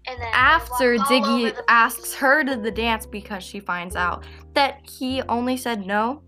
and 0.08 0.22
then 0.22 0.30
After 0.34 0.96
walk 0.96 1.12
all 1.12 1.18
over 1.18 1.50
Diggy 1.50 1.56
the 1.56 1.64
asks 1.70 2.14
her 2.16 2.44
to 2.46 2.56
the 2.56 2.72
dance 2.72 3.06
because 3.06 3.44
she 3.44 3.60
finds 3.60 3.96
out 3.98 4.26
that 4.54 4.80
he 4.84 5.22
only 5.24 5.58
said 5.58 5.86
no 5.86 6.24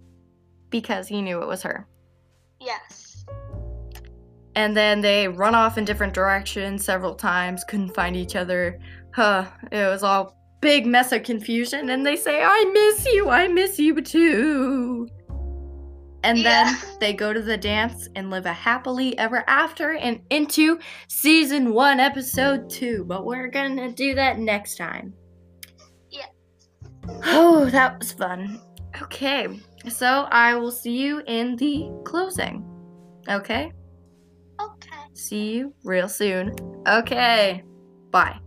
because 0.70 1.08
he 1.08 1.22
knew 1.22 1.42
it 1.42 1.48
was 1.48 1.64
her. 1.64 1.88
Yes. 2.60 3.26
And 4.58 4.76
then 4.76 5.02
they 5.02 5.28
run 5.28 5.56
off 5.56 5.78
in 5.78 5.86
different 5.86 6.14
directions 6.14 6.84
several 6.84 7.16
times, 7.16 7.64
couldn't 7.64 7.94
find 7.94 8.16
each 8.16 8.36
other. 8.36 8.80
Huh, 9.14 9.46
it 9.72 9.88
was 9.88 10.04
all 10.04 10.36
big 10.62 10.86
mess 10.86 11.12
of 11.12 11.24
confusion. 11.24 11.90
And 11.90 12.06
they 12.06 12.16
say, 12.16 12.42
I 12.44 12.64
miss 12.74 13.06
you, 13.14 13.30
I 13.30 13.48
miss 13.48 13.80
you 13.80 14.02
too. 14.02 15.08
And 16.24 16.44
then 16.44 16.76
they 17.00 17.14
go 17.14 17.34
to 17.34 17.42
the 17.42 17.56
dance 17.56 18.10
and 18.16 18.32
live 18.32 18.48
a 18.48 18.54
happily 18.54 19.16
ever 19.20 19.44
after 19.48 19.94
and 19.94 20.22
into 20.32 20.80
season 21.08 21.72
one, 21.72 22.00
episode 22.00 22.68
two. 22.68 23.06
But 23.06 23.26
we're 23.26 23.48
gonna 23.48 23.92
do 23.92 24.16
that 24.16 24.40
next 24.40 24.78
time. 24.78 25.14
Yeah. 26.10 26.26
Oh, 27.26 27.70
that 27.70 28.00
was 28.00 28.12
fun. 28.12 28.60
Okay, 29.04 29.60
so 29.88 30.28
I 30.32 30.56
will 30.56 30.72
see 30.72 30.98
you 30.98 31.22
in 31.28 31.58
the 31.58 31.92
closing. 32.06 32.66
Okay? 33.30 33.72
Okay. 34.60 34.98
See 35.14 35.52
you 35.54 35.74
real 35.84 36.10
soon. 36.10 36.56
Okay. 36.88 37.64
Bye. 38.10 38.40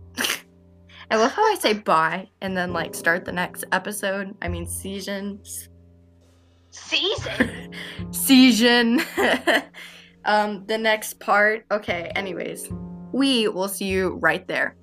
I 1.11 1.15
love 1.15 1.31
how 1.31 1.43
I 1.43 1.55
say 1.55 1.73
bye 1.73 2.29
and 2.39 2.55
then 2.55 2.71
like 2.71 2.93
start 2.93 3.25
the 3.25 3.31
next 3.31 3.63
episode. 3.71 4.35
I 4.43 4.47
mean 4.47 4.67
season. 4.67 5.41
Season. 6.69 7.73
Season. 8.11 9.01
um 10.25 10.65
the 10.67 10.77
next 10.77 11.19
part. 11.19 11.65
Okay, 11.71 12.11
anyways. 12.15 12.69
We 13.11 13.47
will 13.47 13.67
see 13.67 13.85
you 13.85 14.19
right 14.21 14.47
there. 14.47 14.75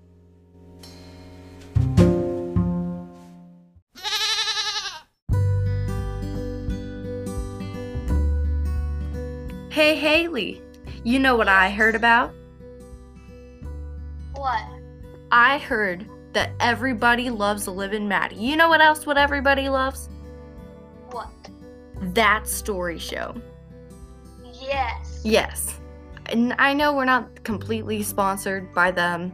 Hey 9.71 9.95
Haley, 9.95 10.61
you 11.05 11.21
know 11.21 11.37
what 11.37 11.49
I 11.49 11.71
heard 11.71 11.95
about? 11.95 12.35
what? 14.35 14.65
I 15.31 15.59
heard 15.59 16.09
that 16.37 16.53
everybody 16.61 17.31
loves 17.31 17.67
Liv 17.67 17.95
and 17.95 18.07
Maddie. 18.07 18.37
You 18.37 18.57
know 18.57 18.69
what 18.69 18.83
else 18.83 19.07
what 19.07 19.17
everybody 19.17 19.71
loves? 19.71 20.11
What? 21.11 21.31
That 22.13 22.47
story 22.47 22.99
show. 22.99 23.35
Yes. 24.61 25.23
Yes. 25.25 25.81
And 26.27 26.55
I 26.59 26.75
know 26.75 26.95
we're 26.95 27.07
not 27.07 27.43
completely 27.43 28.03
sponsored 28.03 28.71
by 28.75 28.91
them, 28.91 29.33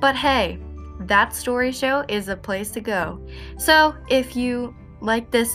but 0.00 0.16
hey, 0.16 0.58
that 1.00 1.34
story 1.34 1.70
show 1.70 2.02
is 2.08 2.28
a 2.28 2.36
place 2.36 2.70
to 2.70 2.80
go. 2.80 3.20
So, 3.58 3.94
if 4.08 4.34
you 4.34 4.74
like 5.02 5.30
this 5.30 5.54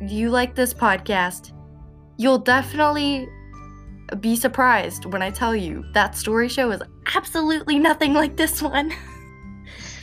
you 0.00 0.30
like 0.30 0.56
this 0.56 0.74
podcast, 0.74 1.52
you'll 2.16 2.38
definitely 2.38 3.28
be 4.18 4.34
surprised 4.34 5.04
when 5.04 5.22
I 5.22 5.30
tell 5.30 5.54
you 5.54 5.84
that 5.92 6.16
story 6.16 6.48
show 6.48 6.72
is 6.72 6.82
absolutely 7.14 7.78
nothing 7.78 8.12
like 8.12 8.36
this 8.36 8.60
one. 8.60 8.92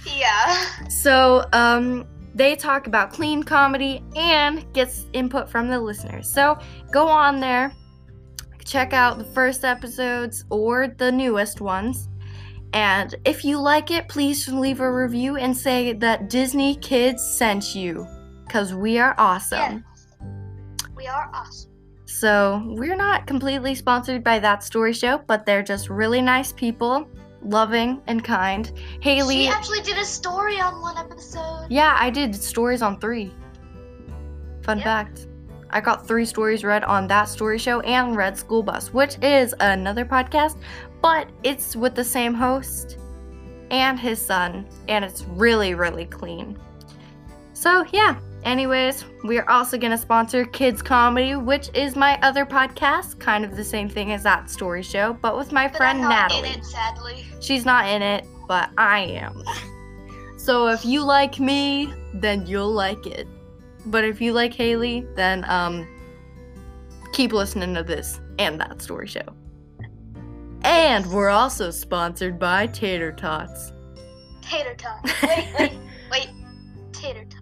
Yeah. 0.05 0.87
So, 0.89 1.45
um, 1.53 2.05
they 2.35 2.55
talk 2.55 2.87
about 2.87 3.11
clean 3.11 3.43
comedy 3.43 4.03
and 4.15 4.71
gets 4.73 5.05
input 5.13 5.49
from 5.49 5.67
the 5.67 5.79
listeners. 5.79 6.27
So, 6.31 6.57
go 6.91 7.07
on 7.07 7.39
there, 7.39 7.73
check 8.65 8.93
out 8.93 9.17
the 9.17 9.25
first 9.25 9.63
episodes 9.63 10.45
or 10.49 10.87
the 10.87 11.11
newest 11.11 11.61
ones. 11.61 12.09
And 12.73 13.13
if 13.23 13.45
you 13.45 13.59
like 13.59 13.91
it, 13.91 14.09
please 14.09 14.47
leave 14.47 14.79
a 14.79 14.91
review 14.91 15.37
and 15.37 15.55
say 15.55 15.93
that 15.93 16.29
Disney 16.29 16.75
Kids 16.75 17.23
sent 17.23 17.75
you 17.75 18.07
cuz 18.49 18.73
we 18.73 18.97
are 18.97 19.13
awesome. 19.17 19.85
Yes. 19.85 20.07
We 20.95 21.07
are 21.07 21.29
awesome. 21.33 21.69
So, 22.05 22.63
we're 22.65 22.95
not 22.95 23.27
completely 23.27 23.75
sponsored 23.75 24.23
by 24.23 24.39
that 24.39 24.63
story 24.63 24.93
show, 24.93 25.21
but 25.27 25.45
they're 25.45 25.63
just 25.63 25.89
really 25.89 26.21
nice 26.21 26.51
people, 26.51 27.07
loving 27.45 28.01
and 28.07 28.23
kind. 28.23 28.71
Haley 29.01 29.43
She 29.43 29.47
actually 29.47 29.81
did 29.81 29.97
a 29.97 30.05
story 30.05 30.59
on 30.59 30.81
one 30.81 30.97
episode. 30.97 31.67
Yeah, 31.69 31.95
I 31.99 32.09
did 32.09 32.35
stories 32.35 32.81
on 32.81 32.99
three. 32.99 33.33
Fun 34.63 34.77
Yep. 34.77 34.83
fact. 34.85 35.27
I 35.69 35.81
got 35.81 36.07
three 36.07 36.25
stories 36.25 36.63
read 36.63 36.83
on 36.83 37.07
that 37.07 37.25
story 37.25 37.57
show 37.57 37.79
and 37.81 38.15
Red 38.15 38.37
School 38.37 38.61
Bus, 38.61 38.93
which 38.93 39.17
is 39.21 39.55
another 39.59 40.05
podcast, 40.05 40.57
but 41.01 41.27
it's 41.41 41.75
with 41.75 41.95
the 41.95 42.03
same 42.03 42.33
host 42.33 42.97
and 43.71 43.99
his 43.99 44.21
son, 44.21 44.67
and 44.87 45.03
it's 45.03 45.23
really, 45.23 45.73
really 45.73 46.05
clean. 46.05 46.57
So, 47.53 47.85
yeah. 47.91 48.19
Anyways, 48.45 49.05
we 49.23 49.37
are 49.39 49.49
also 49.49 49.77
going 49.77 49.91
to 49.91 49.97
sponsor 49.97 50.45
Kids 50.45 50.81
Comedy, 50.81 51.35
which 51.35 51.69
is 51.73 51.95
my 51.95 52.19
other 52.21 52.45
podcast, 52.45 53.19
kind 53.19 53.45
of 53.45 53.55
the 53.55 53.63
same 53.63 53.87
thing 53.87 54.11
as 54.11 54.23
that 54.23 54.49
story 54.49 54.83
show, 54.83 55.13
but 55.21 55.37
with 55.37 55.51
my 55.51 55.67
But 55.67 55.77
friend 55.77 56.01
Natalie. 56.01 56.49
in 56.49 56.59
it, 56.59 56.65
sadly. 56.65 57.25
She's 57.39 57.65
not 57.65 57.87
in 57.87 58.01
it, 58.01 58.25
but 58.47 58.69
I 58.77 58.99
am. 59.01 59.43
So 60.35 60.67
if 60.67 60.83
you 60.83 61.05
like 61.05 61.39
me, 61.39 61.93
then 62.15 62.45
you'll 62.45 62.73
like 62.73 63.05
it. 63.07 63.29
But 63.85 64.03
if 64.03 64.19
you 64.19 64.33
like 64.33 64.53
Haley, 64.53 65.07
then 65.15 65.45
um 65.49 65.87
keep 67.13 67.31
listening 67.31 67.73
to 67.75 67.81
this 67.83 68.19
and 68.39 68.59
that 68.59 68.81
story 68.81 69.07
show. 69.07 69.21
And 70.63 71.05
we're 71.13 71.29
also 71.29 71.71
sponsored 71.71 72.39
by 72.39 72.67
Tater 72.67 73.13
Tots. 73.13 73.71
Tater 74.41 74.75
tot. 74.75 75.01
Wait, 75.23 75.47
wait, 75.57 75.79
wait. 76.11 76.29
Tater 76.91 77.23
tot. 77.23 77.32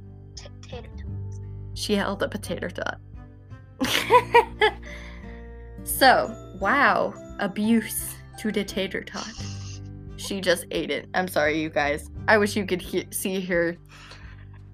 T- 1.82 1.96
tater 1.96 2.20
tot. 2.20 2.20
She 2.20 2.22
held 2.22 2.24
a 2.24 2.28
potato 2.28 2.70
tot. 2.70 3.00
so, 5.84 6.36
wow, 6.60 7.14
abuse 7.40 8.16
to 8.40 8.52
the 8.52 8.64
tater 8.64 9.04
tot. 9.04 9.32
She 10.18 10.42
just 10.42 10.66
ate 10.72 10.92
it. 10.92 11.08
I'm 11.14 11.28
sorry, 11.28 11.60
you 11.62 11.70
guys. 11.70 12.10
I 12.28 12.38
wish 12.38 12.56
you 12.56 12.66
could 12.66 12.82
he- 12.82 13.08
see 13.12 13.42
her. 13.42 13.78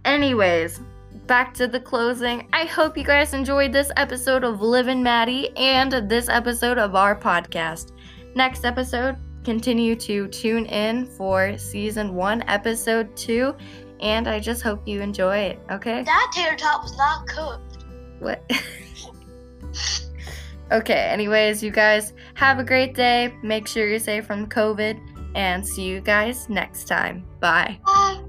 Anyways, 0.05 0.81
back 1.25 1.53
to 1.55 1.67
the 1.67 1.79
closing. 1.79 2.47
I 2.53 2.65
hope 2.65 2.97
you 2.97 3.03
guys 3.03 3.33
enjoyed 3.33 3.71
this 3.71 3.91
episode 3.97 4.43
of 4.43 4.61
Liv 4.61 4.87
and 4.87 5.03
Maddie 5.03 5.55
and 5.57 5.91
this 6.09 6.29
episode 6.29 6.77
of 6.77 6.95
our 6.95 7.15
podcast. 7.19 7.91
Next 8.35 8.65
episode, 8.65 9.17
continue 9.43 9.95
to 9.95 10.27
tune 10.27 10.65
in 10.65 11.05
for 11.05 11.57
season 11.57 12.15
one, 12.15 12.43
episode 12.47 13.15
two, 13.15 13.55
and 13.99 14.27
I 14.27 14.39
just 14.39 14.61
hope 14.61 14.87
you 14.87 15.01
enjoy 15.01 15.37
it, 15.37 15.59
okay? 15.71 16.03
That 16.03 16.31
tater 16.33 16.55
tot 16.55 16.83
was 16.83 16.97
not 16.97 17.27
cooked. 17.27 17.83
What? 18.19 18.43
okay, 20.71 21.09
anyways, 21.09 21.63
you 21.63 21.71
guys 21.71 22.13
have 22.35 22.59
a 22.59 22.63
great 22.63 22.93
day. 22.93 23.33
Make 23.43 23.67
sure 23.67 23.87
you're 23.87 23.99
safe 23.99 24.25
from 24.25 24.47
COVID, 24.47 24.99
and 25.35 25.65
see 25.65 25.83
you 25.83 26.01
guys 26.01 26.49
next 26.49 26.85
time. 26.85 27.25
Bye. 27.39 27.79
Bye. 27.85 28.23